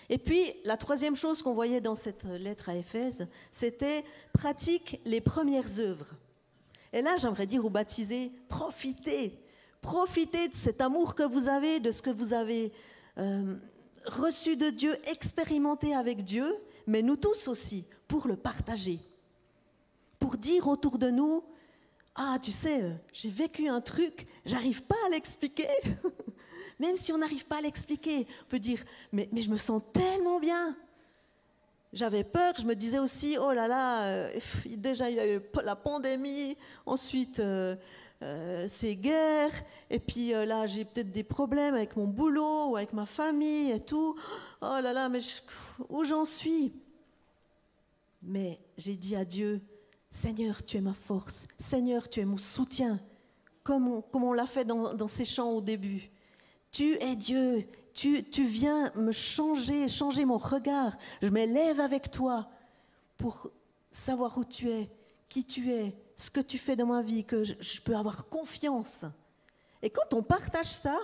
Et 0.09 0.19
puis, 0.19 0.55
la 0.65 0.77
troisième 0.77 1.17
chose 1.17 1.43
qu'on 1.43 1.55
voyait 1.55 1.81
dans 1.81 1.97
cette 1.97 2.25
lettre 2.25 2.69
à 2.69 2.77
Éphèse, 2.77 3.27
c'était 3.51 4.05
pratique 4.33 5.01
les 5.05 5.21
premières 5.21 5.81
œuvres. 5.81 6.15
Et 6.93 7.03
là, 7.03 7.17
j'aimerais 7.17 7.47
dire 7.47 7.65
aux 7.65 7.71
baptisés, 7.71 8.33
profitez, 8.49 9.39
profitez 9.87 10.49
de 10.49 10.55
cet 10.55 10.81
amour 10.81 11.15
que 11.15 11.23
vous 11.23 11.49
avez, 11.49 11.79
de 11.79 11.93
ce 11.93 12.03
que 12.03 12.11
vous 12.11 12.35
avez 12.35 12.73
euh, 13.19 13.55
reçu 14.05 14.57
de 14.57 14.69
Dieu, 14.71 14.99
expérimenté 15.09 15.95
avec 15.95 16.25
Dieu, 16.25 16.57
mais 16.89 17.03
nous 17.03 17.15
tous 17.15 17.47
aussi, 17.47 17.85
pour 18.09 18.27
le 18.27 18.35
partager. 18.35 18.99
Pour 20.19 20.39
dire 20.39 20.67
autour 20.67 20.99
de 20.99 21.09
nous, 21.09 21.45
ah, 22.17 22.37
tu 22.43 22.51
sais, 22.51 22.97
j'ai 23.13 23.31
vécu 23.31 23.69
un 23.69 23.81
truc, 23.81 24.27
j'arrive 24.45 24.83
pas 24.83 24.97
à 25.07 25.11
l'expliquer. 25.11 25.69
Même 26.81 26.97
si 26.97 27.13
on 27.13 27.19
n'arrive 27.19 27.47
pas 27.47 27.59
à 27.59 27.61
l'expliquer, 27.61 28.27
on 28.43 28.49
peut 28.49 28.59
dire, 28.59 28.83
mais, 29.13 29.29
mais 29.31 29.41
je 29.41 29.51
me 29.51 29.57
sens 29.57 29.81
tellement 29.93 30.41
bien. 30.41 30.77
J'avais 31.93 32.25
peur, 32.25 32.55
je 32.59 32.67
me 32.67 32.75
disais 32.75 32.99
aussi, 32.99 33.39
oh 33.41 33.53
là 33.53 33.69
là, 33.69 34.09
euh, 34.09 34.41
déjà 34.67 35.09
il 35.09 35.17
y 35.17 35.21
a 35.21 35.33
eu 35.33 35.41
la 35.63 35.77
pandémie, 35.77 36.57
ensuite 36.85 37.39
euh, 37.39 37.77
euh, 38.23 38.67
ces 38.69 38.97
guerres, 38.97 39.53
et 39.91 39.99
puis 39.99 40.31
là 40.31 40.67
j'ai 40.67 40.85
peut-être 40.85 41.13
des 41.13 41.25
problèmes 41.25 41.75
avec 41.75 41.97
mon 41.97 42.07
boulot 42.07 42.71
ou 42.71 42.77
avec 42.77 42.93
ma 42.93 43.07
famille 43.07 43.71
et 43.71 43.81
tout. 43.81 44.17
Oh 44.63 44.79
là 44.83 44.93
là, 44.93 45.09
mais 45.09 45.21
où 45.89 46.05
j'en 46.05 46.25
suis? 46.25 46.73
Mais 48.23 48.59
j'ai 48.77 48.97
dit 48.97 49.15
à 49.15 49.25
Dieu, 49.25 49.61
Seigneur, 50.11 50.65
tu 50.65 50.79
es 50.79 50.81
ma 50.81 50.95
force, 50.95 51.47
Seigneur, 51.59 52.09
tu 52.09 52.21
es 52.21 52.25
mon 52.25 52.39
soutien, 52.39 53.01
comme 53.63 53.89
on, 53.89 54.01
comme 54.01 54.25
on 54.25 54.33
l'a 54.33 54.47
fait 54.47 54.65
dans, 54.65 54.95
dans 54.95 55.09
ces 55.09 55.25
chants 55.25 55.51
au 55.51 55.61
début. 55.61 56.11
Tu 56.73 56.95
es 57.03 57.17
Dieu, 57.17 57.67
tu, 57.93 58.25
tu, 58.25 58.45
viens 58.45 58.93
me 58.97 59.13
changer, 59.13 59.89
changer 59.89 60.25
mon 60.25 60.39
regard. 60.39 60.97
Je 61.23 61.29
m'élève 61.29 61.81
avec 61.81 62.11
toi 62.11 62.49
pour 63.17 63.51
savoir 63.91 64.37
où 64.39 64.45
tu 64.45 64.71
es, 64.71 64.91
qui 65.29 65.45
tu 65.45 65.71
es, 65.71 65.97
ce 66.17 66.31
que 66.31 66.41
tu 66.41 66.59
fais 66.59 66.77
dans 66.77 66.87
ma 66.87 67.03
vie, 67.03 67.25
que 67.25 67.45
je, 67.45 67.81
peux 67.81 67.95
avoir 67.95 68.27
confiance. 68.29 69.05
Et 69.83 69.91
quand 69.91 70.15
on 70.15 70.23
partage 70.23 70.73
ça, 70.73 70.99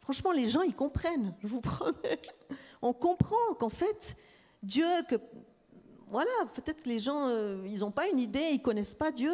franchement, 0.00 0.32
les 0.32 0.48
gens, 0.48 0.62
ils 0.62 0.74
comprennent, 0.74 1.34
je 1.40 1.46
vous 1.46 1.60
promets. 1.60 2.20
On 2.82 2.92
comprend 2.92 3.54
qu'en 3.58 3.68
fait, 3.68 4.16
Dieu, 4.62 4.86
que 5.08 5.16
voilà, 6.08 6.30
peut-être 6.54 6.82
que 6.82 6.88
les 6.88 6.98
gens, 6.98 7.28
euh, 7.28 7.64
ils 7.66 7.80
n'ont 7.80 7.92
pas 7.92 8.08
une 8.08 8.18
idée, 8.18 8.50
ils 8.52 8.60
connaissent 8.60 8.94
pas 8.94 9.12
Dieu, 9.12 9.32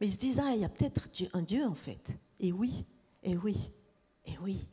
mais 0.00 0.06
ils 0.06 0.12
se 0.12 0.18
disent, 0.18 0.40
ah, 0.42 0.54
il 0.54 0.62
y 0.62 0.64
a 0.64 0.70
peut-être 0.70 1.08
un 1.34 1.42
Dieu 1.42 1.64
en 1.66 1.74
fait. 1.74 2.16
Et 2.40 2.52
oui, 2.52 2.86
et 3.22 3.36
oui, 3.36 3.70
et 4.24 4.38
oui. 4.42 4.66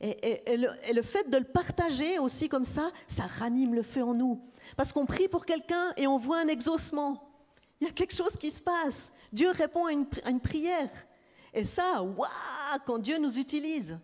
Et, 0.00 0.56
le, 0.56 1.02
fait 1.02 1.28
de 1.28 1.36
le 1.36 1.44
partager 1.44 2.18
aussi 2.18 2.48
comme 2.48 2.64
ça, 2.64 2.90
ça 3.06 3.24
ranime 3.24 3.74
le 3.74 3.82
feu 3.82 4.02
en 4.02 4.14
nous. 4.14 4.40
Parce 4.76 4.92
qu'on 4.92 5.04
prie 5.04 5.28
pour 5.28 5.44
quelqu'un 5.44 5.92
et 5.98 6.06
on 6.06 6.16
voit 6.16 6.40
un 6.40 6.48
exaucement. 6.48 7.29
Il 7.80 7.86
y 7.86 7.90
a 7.90 7.92
quelque 7.92 8.14
chose 8.14 8.36
qui 8.36 8.50
se 8.50 8.60
passe. 8.60 9.12
Dieu 9.32 9.50
répond 9.50 9.86
à 9.86 9.92
une, 9.92 10.40
prière. 10.40 10.90
Et 11.54 11.64
ça, 11.64 12.02
waouh, 12.02 12.28
quand 12.84 12.98
Dieu 12.98 13.18
nous 13.18 13.38
utilise. 13.38 13.98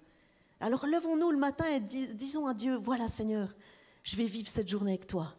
Alors 0.60 0.86
levons-nous 0.86 1.30
le 1.30 1.36
matin 1.36 1.66
et 1.66 1.80
disons 1.80 2.46
à 2.46 2.54
Dieu, 2.54 2.76
voilà 2.76 3.08
Seigneur, 3.08 3.54
je 4.02 4.16
vais 4.16 4.24
vivre 4.24 4.48
cette 4.48 4.68
journée 4.68 4.92
avec 4.92 5.06
toi. 5.06 5.34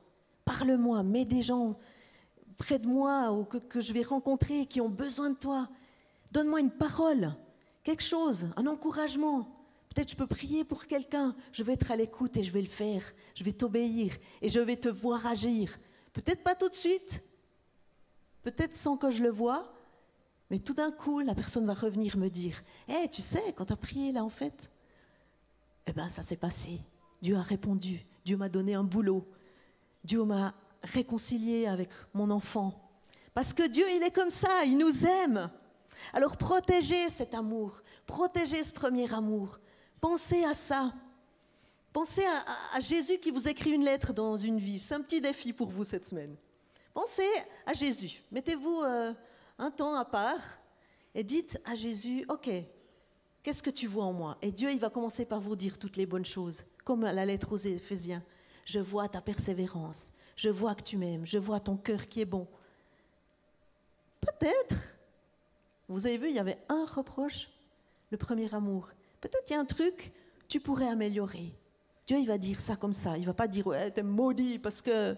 Parle-moi, 0.46 1.02
mets 1.02 1.26
des 1.26 1.42
gens 1.42 1.78
près 2.58 2.78
de 2.78 2.88
moi 2.88 3.32
ou 3.32 3.44
que, 3.44 3.58
que 3.58 3.82
je 3.82 3.94
vais 3.94 4.04
rencontrer 4.04 4.68
qui 4.68 4.80
ont 4.80 4.90
besoin 4.90 5.32
de 5.32 5.36
toi. 5.36 5.70
Donne-moi 6.32 6.60
une 6.60 6.72
parole, 6.72 7.34
quelque 7.84 8.04
chose, 8.04 8.48
un 8.56 8.68
encouragement. 8.68 9.48
Peut-être 9.90 10.12
je 10.12 10.16
peux 10.16 10.28
prier 10.28 10.64
pour 10.64 10.86
quelqu'un, 10.86 11.36
je 11.52 11.64
vais 11.64 11.74
être 11.74 11.90
à 11.90 11.96
l'écoute 11.96 12.38
et 12.38 12.44
je 12.44 12.52
vais 12.52 12.62
le 12.62 12.68
faire, 12.68 13.02
je 13.34 13.44
vais 13.44 13.54
t'obéir 13.54 14.14
et 14.44 14.50
je 14.50 14.60
vais 14.60 14.76
te 14.76 14.90
voir 14.90 15.26
agir. 15.26 15.80
Peut-être 16.14 16.44
pas 16.44 16.54
tout 16.54 16.70
de 16.70 16.76
suite, 16.76 17.24
peut-être 18.48 18.76
sans 18.76 18.96
que 18.96 19.10
je 19.10 19.22
le 19.22 19.30
voie, 19.30 19.74
mais 20.50 20.60
tout 20.60 20.74
d'un 20.74 20.90
coup, 20.90 21.20
la 21.20 21.36
personne 21.36 21.66
va 21.66 21.74
revenir 21.74 22.16
me 22.16 22.30
dire 22.30 22.64
Hé, 22.88 23.10
tu 23.10 23.22
sais, 23.22 23.54
quand 23.58 23.66
tu 23.66 23.74
as 23.74 23.76
prié 23.76 24.14
là 24.14 24.24
en 24.24 24.30
fait, 24.30 24.72
eh 25.86 25.92
bien 25.92 26.08
ça 26.08 26.24
s'est 26.24 26.38
passé. 26.38 26.80
Dieu 27.22 27.36
a 27.36 27.42
répondu, 27.42 28.06
Dieu 28.24 28.38
m'a 28.38 28.48
donné 28.48 28.74
un 28.74 28.86
boulot, 28.86 29.28
Dieu 30.06 30.24
m'a 30.24 30.54
réconcilié 30.82 31.68
avec 31.68 31.90
mon 32.14 32.30
enfant. 32.30 32.90
Parce 33.34 33.54
que 33.54 33.68
Dieu, 33.68 33.86
il 33.94 34.02
est 34.02 34.16
comme 34.16 34.30
ça, 34.30 34.64
il 34.64 34.78
nous 34.78 35.06
aime. 35.06 35.50
Alors 36.14 36.38
protégez 36.38 37.10
cet 37.10 37.34
amour, 37.34 37.82
protégez 38.06 38.64
ce 38.64 38.72
premier 38.72 39.14
amour. 39.14 39.60
Pensez 40.00 40.46
à 40.46 40.54
ça. 40.54 40.94
Pensez 41.92 42.24
à, 42.24 42.80
Jésus 42.80 43.18
qui 43.18 43.32
vous 43.32 43.50
écrit 43.50 43.72
une 43.72 43.84
lettre 43.84 44.14
dans 44.14 44.38
une 44.38 44.58
vie. 44.58 44.80
C'est 44.80 44.96
un 44.96 45.02
petit 45.02 45.20
défi 45.20 45.52
pour 45.52 45.68
vous 45.68 45.84
cette 45.84 46.06
semaine. 46.06 46.38
Pensez 46.98 47.30
à 47.68 47.74
Jésus. 47.74 48.24
Mettez-vous 48.32 48.82
euh, 48.82 49.14
un 49.60 49.70
temps 49.70 49.94
à 49.94 50.04
part 50.04 50.42
et 51.14 51.24
dites 51.24 51.62
à 51.64 51.76
Jésus, 51.76 52.26
OK, 52.28 52.50
qu'est-ce 53.44 53.62
que 53.62 53.70
tu 53.70 53.86
vois 53.86 54.06
en 54.06 54.14
moi? 54.14 54.36
Et 54.42 54.52
Dieu, 54.52 54.72
il 54.72 54.80
va 54.80 54.90
commencer 54.90 55.24
par 55.24 55.40
vous 55.40 55.56
dire 55.56 55.78
toutes 55.78 55.96
les 55.96 56.08
bonnes 56.08 56.26
choses, 56.26 56.64
comme 56.84 57.04
la 57.04 57.24
lettre 57.24 57.52
aux 57.52 57.58
Éphésiens. 57.58 58.24
Je 58.66 58.80
vois 58.80 59.08
ta 59.08 59.22
persévérance, 59.22 60.12
je 60.36 60.50
vois 60.50 60.74
que 60.74 60.82
tu 60.82 60.98
m'aimes, 60.98 61.24
je 61.24 61.38
vois 61.38 61.60
ton 61.60 61.78
cœur 61.78 62.08
qui 62.08 62.22
est 62.22 62.26
bon. 62.26 62.48
Peut-être, 64.20 64.96
vous 65.90 66.08
avez 66.08 66.18
vu, 66.18 66.30
il 66.30 66.36
y 66.36 66.40
avait 66.40 66.58
un 66.68 66.86
reproche, 66.86 67.52
le 68.10 68.18
premier 68.18 68.52
amour. 68.56 68.90
Peut-être 69.22 69.46
qu'il 69.46 69.56
y 69.56 69.60
a 69.60 69.62
un 69.62 69.66
truc, 69.66 70.12
tu 70.48 70.60
pourrais 70.60 70.88
améliorer. 70.88 71.54
Dieu, 72.08 72.18
il 72.18 72.26
va 72.26 72.40
dire 72.40 72.60
ça 72.60 72.76
comme 72.76 72.94
ça. 72.94 73.20
Il 73.20 73.28
va 73.28 73.36
pas 73.36 73.48
dire, 73.48 73.68
ouais, 73.68 73.92
t'es 73.92 74.02
maudit 74.02 74.58
parce 74.58 74.82
que, 74.82 75.16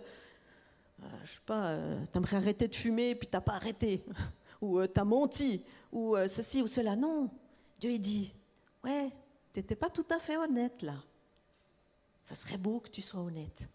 je 1.25 1.31
sais 1.31 1.39
pas, 1.45 1.71
euh, 1.71 2.05
t'aimerais 2.11 2.37
arrêter 2.37 2.67
de 2.67 2.75
fumer 2.75 3.15
puis 3.15 3.27
t'as 3.27 3.41
pas 3.41 3.53
arrêté. 3.53 4.03
ou 4.61 4.79
euh, 4.79 4.87
t'as 4.87 5.03
menti. 5.03 5.63
Ou 5.91 6.15
ceci 6.27 6.61
ou 6.61 6.67
cela. 6.67 6.95
Non. 6.95 7.29
Dieu, 7.79 7.91
il 7.91 7.99
dit, 7.99 8.33
ouais, 8.83 9.09
t'étais 9.53 9.75
pas 9.75 9.89
tout 9.89 10.05
à 10.09 10.19
fait 10.19 10.37
honnête 10.37 10.81
là. 10.81 10.95
Ça 12.23 12.35
serait 12.35 12.57
beau 12.57 12.79
que 12.79 12.89
tu 12.89 13.01
sois 13.01 13.21
honnête. 13.21 13.67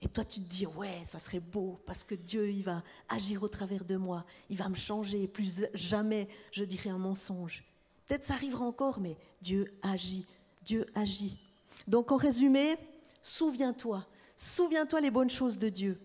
Et 0.00 0.08
toi, 0.08 0.24
tu 0.24 0.40
te 0.40 0.48
dis, 0.48 0.66
ouais, 0.66 1.00
ça 1.04 1.20
serait 1.20 1.38
beau 1.38 1.80
parce 1.86 2.02
que 2.02 2.16
Dieu, 2.16 2.50
il 2.50 2.64
va 2.64 2.82
agir 3.08 3.42
au 3.42 3.48
travers 3.48 3.84
de 3.84 3.96
moi. 3.96 4.24
Il 4.48 4.56
va 4.56 4.68
me 4.68 4.74
changer. 4.74 5.28
Plus 5.28 5.64
jamais 5.74 6.28
je 6.50 6.64
dirai 6.64 6.90
un 6.90 6.98
mensonge. 6.98 7.64
Peut-être 8.06 8.24
ça 8.24 8.34
arrivera 8.34 8.64
encore, 8.64 8.98
mais 8.98 9.16
Dieu 9.40 9.66
agit. 9.82 10.26
Dieu 10.64 10.86
agit. 10.94 11.38
Donc 11.86 12.10
en 12.10 12.16
résumé, 12.16 12.76
souviens-toi. 13.22 14.04
Souviens-toi 14.36 15.00
les 15.00 15.10
bonnes 15.10 15.30
choses 15.30 15.58
de 15.58 15.68
Dieu. 15.68 16.00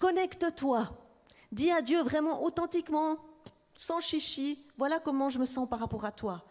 Connecte-toi. 0.00 0.90
Dis 1.52 1.70
à 1.70 1.82
Dieu 1.82 2.02
vraiment 2.02 2.42
authentiquement, 2.42 3.18
sans 3.76 4.00
chichi, 4.00 4.66
voilà 4.78 4.98
comment 4.98 5.28
je 5.28 5.38
me 5.38 5.44
sens 5.44 5.68
par 5.68 5.78
rapport 5.78 6.06
à 6.06 6.10
toi. 6.10 6.42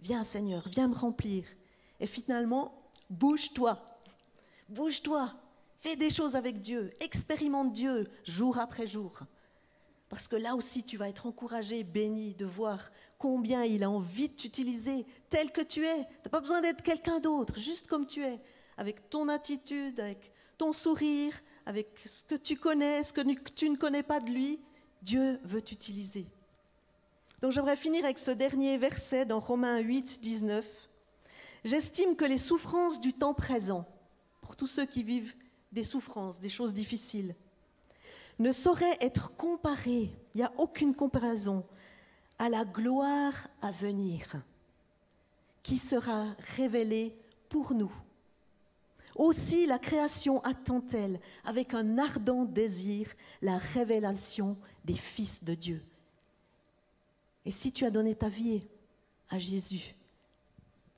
Viens 0.00 0.24
Seigneur, 0.24 0.68
viens 0.68 0.88
me 0.88 0.94
remplir. 0.94 1.44
Et 2.00 2.08
finalement, 2.08 2.74
bouge-toi. 3.08 3.80
Bouge-toi. 4.68 5.32
Fais 5.78 5.94
des 5.94 6.10
choses 6.10 6.34
avec 6.34 6.60
Dieu. 6.60 6.92
Expérimente 7.00 7.72
Dieu 7.72 8.10
jour 8.24 8.58
après 8.58 8.88
jour. 8.88 9.12
Parce 10.08 10.26
que 10.26 10.36
là 10.36 10.56
aussi, 10.56 10.82
tu 10.82 10.96
vas 10.96 11.08
être 11.08 11.26
encouragé, 11.26 11.84
béni 11.84 12.34
de 12.34 12.44
voir 12.44 12.90
combien 13.16 13.62
il 13.62 13.84
a 13.84 13.90
envie 13.90 14.28
de 14.28 14.34
t'utiliser 14.34 15.06
tel 15.28 15.52
que 15.52 15.60
tu 15.60 15.86
es. 15.86 15.98
Tu 15.98 16.10
n'as 16.24 16.30
pas 16.30 16.40
besoin 16.40 16.60
d'être 16.60 16.82
quelqu'un 16.82 17.20
d'autre, 17.20 17.58
juste 17.58 17.86
comme 17.86 18.06
tu 18.08 18.24
es, 18.24 18.40
avec 18.76 19.08
ton 19.08 19.28
attitude, 19.28 20.00
avec 20.00 20.32
ton 20.58 20.72
sourire, 20.72 21.32
avec 21.66 21.88
ce 22.04 22.24
que 22.24 22.34
tu 22.34 22.56
connais, 22.56 23.02
ce 23.02 23.12
que 23.12 23.20
tu 23.50 23.70
ne 23.70 23.76
connais 23.76 24.02
pas 24.02 24.20
de 24.20 24.30
lui. 24.30 24.60
Dieu 25.02 25.40
veut 25.44 25.62
t'utiliser. 25.62 26.26
Donc 27.40 27.50
j'aimerais 27.50 27.76
finir 27.76 28.04
avec 28.04 28.18
ce 28.18 28.30
dernier 28.30 28.78
verset 28.78 29.24
dans 29.24 29.40
Romains 29.40 29.78
8, 29.80 30.20
19. 30.20 30.64
J'estime 31.64 32.16
que 32.16 32.24
les 32.24 32.38
souffrances 32.38 33.00
du 33.00 33.12
temps 33.12 33.34
présent, 33.34 33.84
pour 34.40 34.56
tous 34.56 34.66
ceux 34.66 34.86
qui 34.86 35.02
vivent 35.02 35.34
des 35.72 35.82
souffrances, 35.82 36.40
des 36.40 36.48
choses 36.48 36.72
difficiles, 36.74 37.34
ne 38.38 38.52
saurait 38.52 38.96
être 39.00 39.34
comparé, 39.36 40.10
il 40.34 40.38
n'y 40.38 40.44
a 40.44 40.52
aucune 40.56 40.94
comparaison, 40.94 41.64
à 42.38 42.48
la 42.48 42.64
gloire 42.64 43.48
à 43.60 43.70
venir 43.70 44.42
qui 45.62 45.78
sera 45.78 46.26
révélée 46.56 47.16
pour 47.48 47.74
nous. 47.74 47.92
Aussi 49.14 49.66
la 49.66 49.78
création 49.78 50.40
attend-elle 50.42 51.20
avec 51.44 51.74
un 51.74 51.98
ardent 51.98 52.44
désir 52.44 53.08
la 53.42 53.58
révélation 53.58 54.56
des 54.84 54.94
fils 54.94 55.44
de 55.44 55.54
Dieu. 55.54 55.82
Et 57.44 57.50
si 57.50 57.72
tu 57.72 57.84
as 57.84 57.90
donné 57.90 58.14
ta 58.14 58.28
vie 58.28 58.62
à 59.28 59.38
Jésus, 59.38 59.94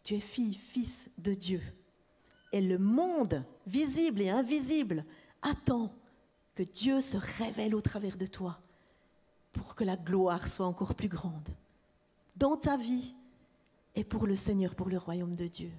tu 0.03 0.15
es 0.15 0.21
fille, 0.21 0.55
fils 0.55 1.11
de 1.19 1.33
Dieu. 1.35 1.61
Et 2.53 2.61
le 2.61 2.79
monde, 2.79 3.45
visible 3.67 4.21
et 4.21 4.29
invisible, 4.29 5.05
attend 5.43 5.93
que 6.55 6.63
Dieu 6.63 7.01
se 7.01 7.17
révèle 7.17 7.75
au 7.75 7.81
travers 7.81 8.17
de 8.17 8.27
toi 8.27 8.61
pour 9.53 9.75
que 9.75 9.85
la 9.85 9.97
gloire 9.97 10.47
soit 10.47 10.67
encore 10.67 10.95
plus 10.95 11.09
grande 11.09 11.49
dans 12.37 12.57
ta 12.57 12.77
vie 12.77 13.15
et 13.95 14.05
pour 14.05 14.27
le 14.27 14.37
Seigneur, 14.37 14.75
pour 14.75 14.89
le 14.89 14.99
royaume 14.99 15.35
de 15.35 15.47
Dieu. 15.47 15.71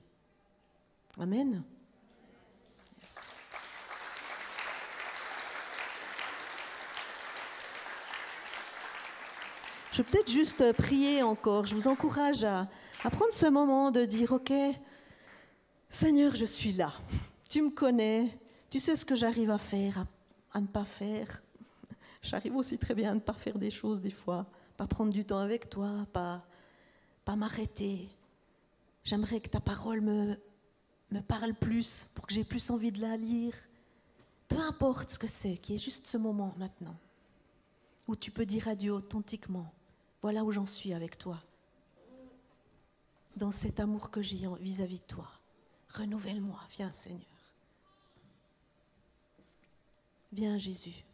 Amen. 1.18 1.64
Je 9.96 10.02
vais 10.02 10.10
peut-être 10.10 10.30
juste 10.30 10.74
prier 10.74 11.24
encore. 11.24 11.66
Je 11.66 11.74
vous 11.74 11.88
encourage 11.88 12.44
à, 12.44 12.68
prendre 13.02 13.32
ce 13.32 13.46
moment 13.46 13.92
de 13.92 14.04
dire, 14.04 14.34
OK, 14.34 14.52
Seigneur, 15.88 16.36
je 16.36 16.44
suis 16.44 16.74
là. 16.74 16.92
Tu 17.50 17.62
me 17.62 17.70
connais. 17.70 18.38
Tu 18.70 18.82
sais 18.82 18.98
ce 18.98 19.06
que 19.06 19.16
j'arrive 19.16 19.52
à 19.52 19.58
faire, 19.58 20.06
à 20.52 20.60
ne 20.60 20.68
pas 20.68 20.84
faire. 20.84 21.42
J'arrive 22.22 22.58
aussi 22.58 22.78
très 22.78 22.94
bien 22.94 23.12
à 23.12 23.14
ne 23.14 23.22
pas 23.22 23.32
faire 23.32 23.58
des 23.58 23.70
choses 23.70 24.02
des 24.02 24.12
fois, 24.12 24.46
pas 24.76 24.86
prendre 24.86 25.14
du 25.14 25.24
temps 25.24 25.40
avec 25.40 25.70
toi, 25.70 26.06
pas, 26.12 26.44
pas 27.24 27.38
m'arrêter. 27.38 28.10
J'aimerais 29.06 29.40
que 29.40 29.48
ta 29.48 29.62
parole 29.62 30.02
me, 30.02 30.36
me 31.10 31.22
parle 31.22 31.54
plus 31.54 32.10
pour 32.14 32.28
que 32.28 32.34
j'ai 32.34 32.44
plus 32.44 32.70
envie 32.70 32.92
de 32.92 33.00
la 33.00 33.16
lire. 33.16 33.56
Peu 34.50 34.58
importe 34.58 35.12
ce 35.12 35.20
que 35.20 35.28
c'est, 35.28 35.56
qui 35.56 35.76
est 35.76 35.78
juste 35.82 36.06
ce 36.06 36.18
moment 36.18 36.54
maintenant 36.58 36.98
où 38.10 38.16
tu 38.18 38.30
peux 38.30 38.46
dire 38.46 38.68
adieu 38.68 38.92
authentiquement. 38.92 39.72
Voilà 40.22 40.44
où 40.44 40.52
j'en 40.52 40.66
suis 40.66 40.94
avec 40.94 41.18
toi. 41.18 41.42
Dans 43.36 43.52
cet 43.52 43.80
amour 43.80 44.12
que 44.12 44.22
j'ai 44.22 44.48
vis-à-vis 44.60 45.00
de 45.00 45.06
toi. 45.06 45.28
Renouvelle-moi, 45.90 46.60
viens 46.72 46.92
Seigneur. 46.92 47.22
Viens 50.32 50.58
Jésus, 50.58 51.06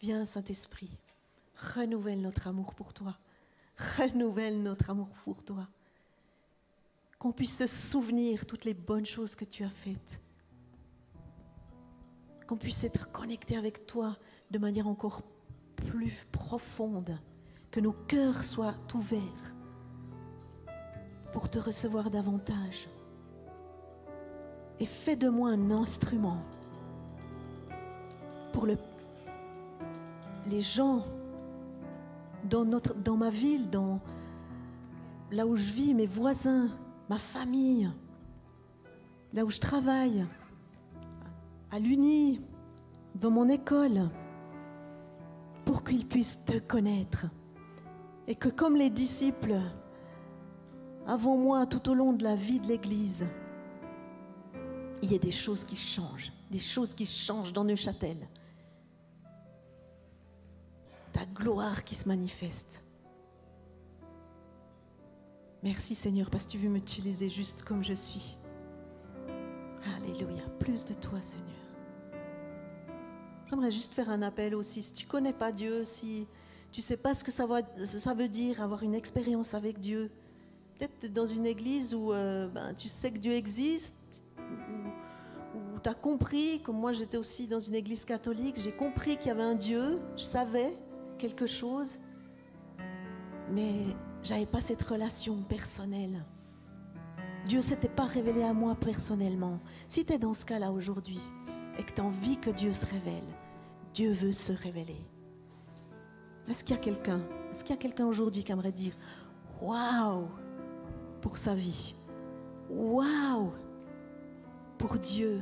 viens 0.00 0.24
Saint-Esprit, 0.24 0.90
renouvelle 1.76 2.20
notre 2.20 2.48
amour 2.48 2.74
pour 2.74 2.92
toi, 2.92 3.16
renouvelle 3.98 4.60
notre 4.60 4.90
amour 4.90 5.10
pour 5.22 5.44
toi. 5.44 5.68
Qu'on 7.20 7.30
puisse 7.30 7.56
se 7.56 7.68
souvenir 7.68 8.46
toutes 8.46 8.64
les 8.64 8.74
bonnes 8.74 9.06
choses 9.06 9.36
que 9.36 9.44
tu 9.44 9.62
as 9.62 9.70
faites. 9.70 10.20
Qu'on 12.48 12.56
puisse 12.56 12.82
être 12.82 13.12
connecté 13.12 13.56
avec 13.56 13.86
toi 13.86 14.18
de 14.50 14.58
manière 14.58 14.88
encore 14.88 15.22
plus 15.76 16.26
profonde. 16.32 17.16
Que 17.74 17.80
nos 17.80 17.96
cœurs 18.06 18.44
soient 18.44 18.76
ouverts 18.94 19.52
pour 21.32 21.50
te 21.50 21.58
recevoir 21.58 22.08
davantage. 22.08 22.88
Et 24.78 24.86
fais 24.86 25.16
de 25.16 25.28
moi 25.28 25.50
un 25.50 25.72
instrument 25.72 26.38
pour 28.52 28.66
le, 28.66 28.78
les 30.46 30.60
gens 30.60 31.04
dans, 32.48 32.64
dans 32.64 33.16
ma 33.16 33.30
ville, 33.30 33.68
dans, 33.70 33.98
là 35.32 35.44
où 35.44 35.56
je 35.56 35.72
vis, 35.72 35.94
mes 35.94 36.06
voisins, 36.06 36.68
ma 37.10 37.18
famille, 37.18 37.90
là 39.32 39.44
où 39.44 39.50
je 39.50 39.58
travaille, 39.58 40.24
à 41.72 41.80
l'Uni, 41.80 42.40
dans 43.16 43.32
mon 43.32 43.48
école, 43.48 44.10
pour 45.64 45.82
qu'ils 45.82 46.06
puissent 46.06 46.38
te 46.44 46.60
connaître. 46.60 47.26
Et 48.26 48.34
que 48.34 48.48
comme 48.48 48.76
les 48.76 48.90
disciples, 48.90 49.60
avant 51.06 51.36
moi, 51.36 51.66
tout 51.66 51.90
au 51.90 51.94
long 51.94 52.12
de 52.12 52.24
la 52.24 52.34
vie 52.34 52.60
de 52.60 52.66
l'Église, 52.66 53.26
il 55.02 55.12
y 55.12 55.14
ait 55.14 55.18
des 55.18 55.30
choses 55.30 55.64
qui 55.64 55.76
changent, 55.76 56.32
des 56.50 56.58
choses 56.58 56.94
qui 56.94 57.04
changent 57.04 57.52
dans 57.52 57.64
Neuchâtel 57.64 58.16
ta 61.14 61.24
gloire 61.26 61.84
qui 61.84 61.94
se 61.94 62.08
manifeste. 62.08 62.84
Merci 65.62 65.94
Seigneur 65.94 66.28
parce 66.28 66.44
que 66.44 66.50
tu 66.50 66.58
veux 66.58 66.68
m'utiliser 66.68 67.28
juste 67.28 67.62
comme 67.62 67.82
je 67.82 67.94
suis. 67.94 68.36
Alléluia. 69.96 70.42
Plus 70.58 70.84
de 70.84 70.92
toi 70.92 71.22
Seigneur. 71.22 71.48
J'aimerais 73.46 73.70
juste 73.70 73.94
faire 73.94 74.10
un 74.10 74.22
appel 74.22 74.54
aussi. 74.54 74.82
Si 74.82 74.92
tu 74.92 75.06
connais 75.06 75.32
pas 75.32 75.52
Dieu, 75.52 75.84
si 75.84 76.26
tu 76.74 76.82
sais 76.82 76.96
pas 76.96 77.14
ce 77.14 77.22
que 77.22 77.30
ça, 77.30 77.46
veut 77.46 78.28
dire 78.28 78.60
avoir 78.60 78.82
une 78.82 78.96
expérience 78.96 79.54
avec 79.54 79.78
Dieu, 79.78 80.10
peut-être 80.76 81.12
dans 81.12 81.24
une 81.24 81.46
église 81.46 81.94
où 81.94 82.12
euh, 82.12 82.48
ben, 82.48 82.74
tu 82.74 82.88
sais 82.88 83.12
que 83.12 83.18
Dieu 83.18 83.30
existe, 83.30 83.94
où, 84.40 85.58
où 85.76 85.78
tu 85.80 85.88
as 85.88 85.94
compris, 85.94 86.60
comme 86.62 86.76
moi 86.76 86.90
j'étais 86.90 87.16
aussi 87.16 87.46
dans 87.46 87.60
une 87.60 87.76
église 87.76 88.04
catholique, 88.04 88.56
j'ai 88.58 88.72
compris 88.72 89.16
qu'il 89.18 89.28
y 89.28 89.30
avait 89.30 89.44
un 89.44 89.54
Dieu, 89.54 90.00
je 90.16 90.24
savais, 90.24 90.76
quelque 91.16 91.46
chose, 91.46 92.00
mais 93.52 93.84
j'avais 94.24 94.46
pas 94.46 94.60
cette 94.60 94.82
relation 94.82 95.44
personnelle. 95.44 96.24
Dieu 97.46 97.60
s'était 97.60 97.88
pas 97.88 98.06
révélé 98.06 98.42
à 98.42 98.52
moi 98.52 98.74
personnellement. 98.74 99.60
Si 99.86 100.04
tu 100.04 100.12
es 100.12 100.18
dans 100.18 100.34
ce 100.34 100.44
cas-là 100.44 100.72
aujourd'hui 100.72 101.20
et 101.78 101.84
que 101.84 101.92
tu 101.92 102.00
as 102.00 102.04
envie 102.04 102.36
que 102.36 102.50
Dieu 102.50 102.72
se 102.72 102.86
révèle, 102.86 103.28
Dieu 103.92 104.10
veut 104.10 104.32
se 104.32 104.50
révéler. 104.50 105.06
Est-ce 106.48 106.62
qu'il 106.64 106.76
y 106.76 106.78
a 106.78 106.82
quelqu'un 106.82 107.20
Est-ce 107.50 107.64
qu'il 107.64 107.74
y 107.74 107.78
a 107.78 107.80
quelqu'un 107.80 108.06
aujourd'hui 108.06 108.44
qui 108.44 108.52
aimerait 108.52 108.72
dire 108.72 108.94
Waouh 109.60 110.28
pour 111.20 111.36
sa 111.36 111.54
vie 111.54 111.94
Waouh 112.70 113.52
pour 114.78 114.98
Dieu 114.98 115.40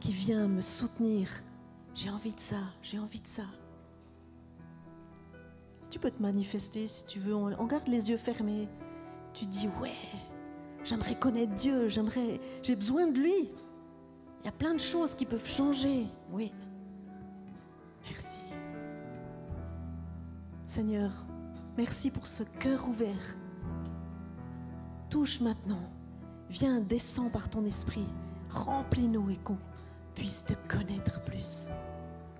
qui 0.00 0.12
vient 0.12 0.48
me 0.48 0.60
soutenir? 0.60 1.28
J'ai 1.94 2.10
envie 2.10 2.32
de 2.32 2.40
ça, 2.40 2.60
j'ai 2.82 2.98
envie 2.98 3.20
de 3.20 3.26
ça 3.26 3.44
tu 5.92 5.98
peux 5.98 6.10
te 6.10 6.22
manifester 6.22 6.86
si 6.86 7.04
tu 7.04 7.20
veux. 7.20 7.34
On, 7.34 7.66
garde 7.66 7.86
les 7.86 8.08
yeux 8.08 8.16
fermés. 8.16 8.66
Tu 9.34 9.44
dis 9.44 9.68
ouais, 9.80 9.92
j'aimerais 10.84 11.14
connaître 11.14 11.52
Dieu, 11.52 11.88
j'aimerais, 11.88 12.40
j'ai 12.62 12.74
besoin 12.74 13.08
de 13.08 13.18
lui. 13.18 13.50
Il 14.40 14.46
y 14.46 14.48
a 14.48 14.52
plein 14.52 14.74
de 14.74 14.80
choses 14.80 15.14
qui 15.14 15.26
peuvent 15.26 15.46
changer. 15.46 16.06
Oui. 16.32 16.50
Seigneur, 20.74 21.10
merci 21.76 22.10
pour 22.10 22.26
ce 22.26 22.44
cœur 22.44 22.88
ouvert. 22.88 23.36
Touche 25.10 25.38
maintenant. 25.42 25.92
Viens, 26.48 26.80
descends 26.80 27.28
par 27.28 27.50
ton 27.50 27.66
esprit. 27.66 28.06
Remplis-nous 28.48 29.28
et 29.28 29.36
qu'on 29.36 29.58
puisse 30.14 30.46
te 30.46 30.54
connaître 30.74 31.22
plus. 31.24 31.66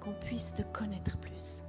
Qu'on 0.01 0.14
puisse 0.14 0.55
te 0.55 0.62
connaître 0.62 1.18
plus. 1.18 1.62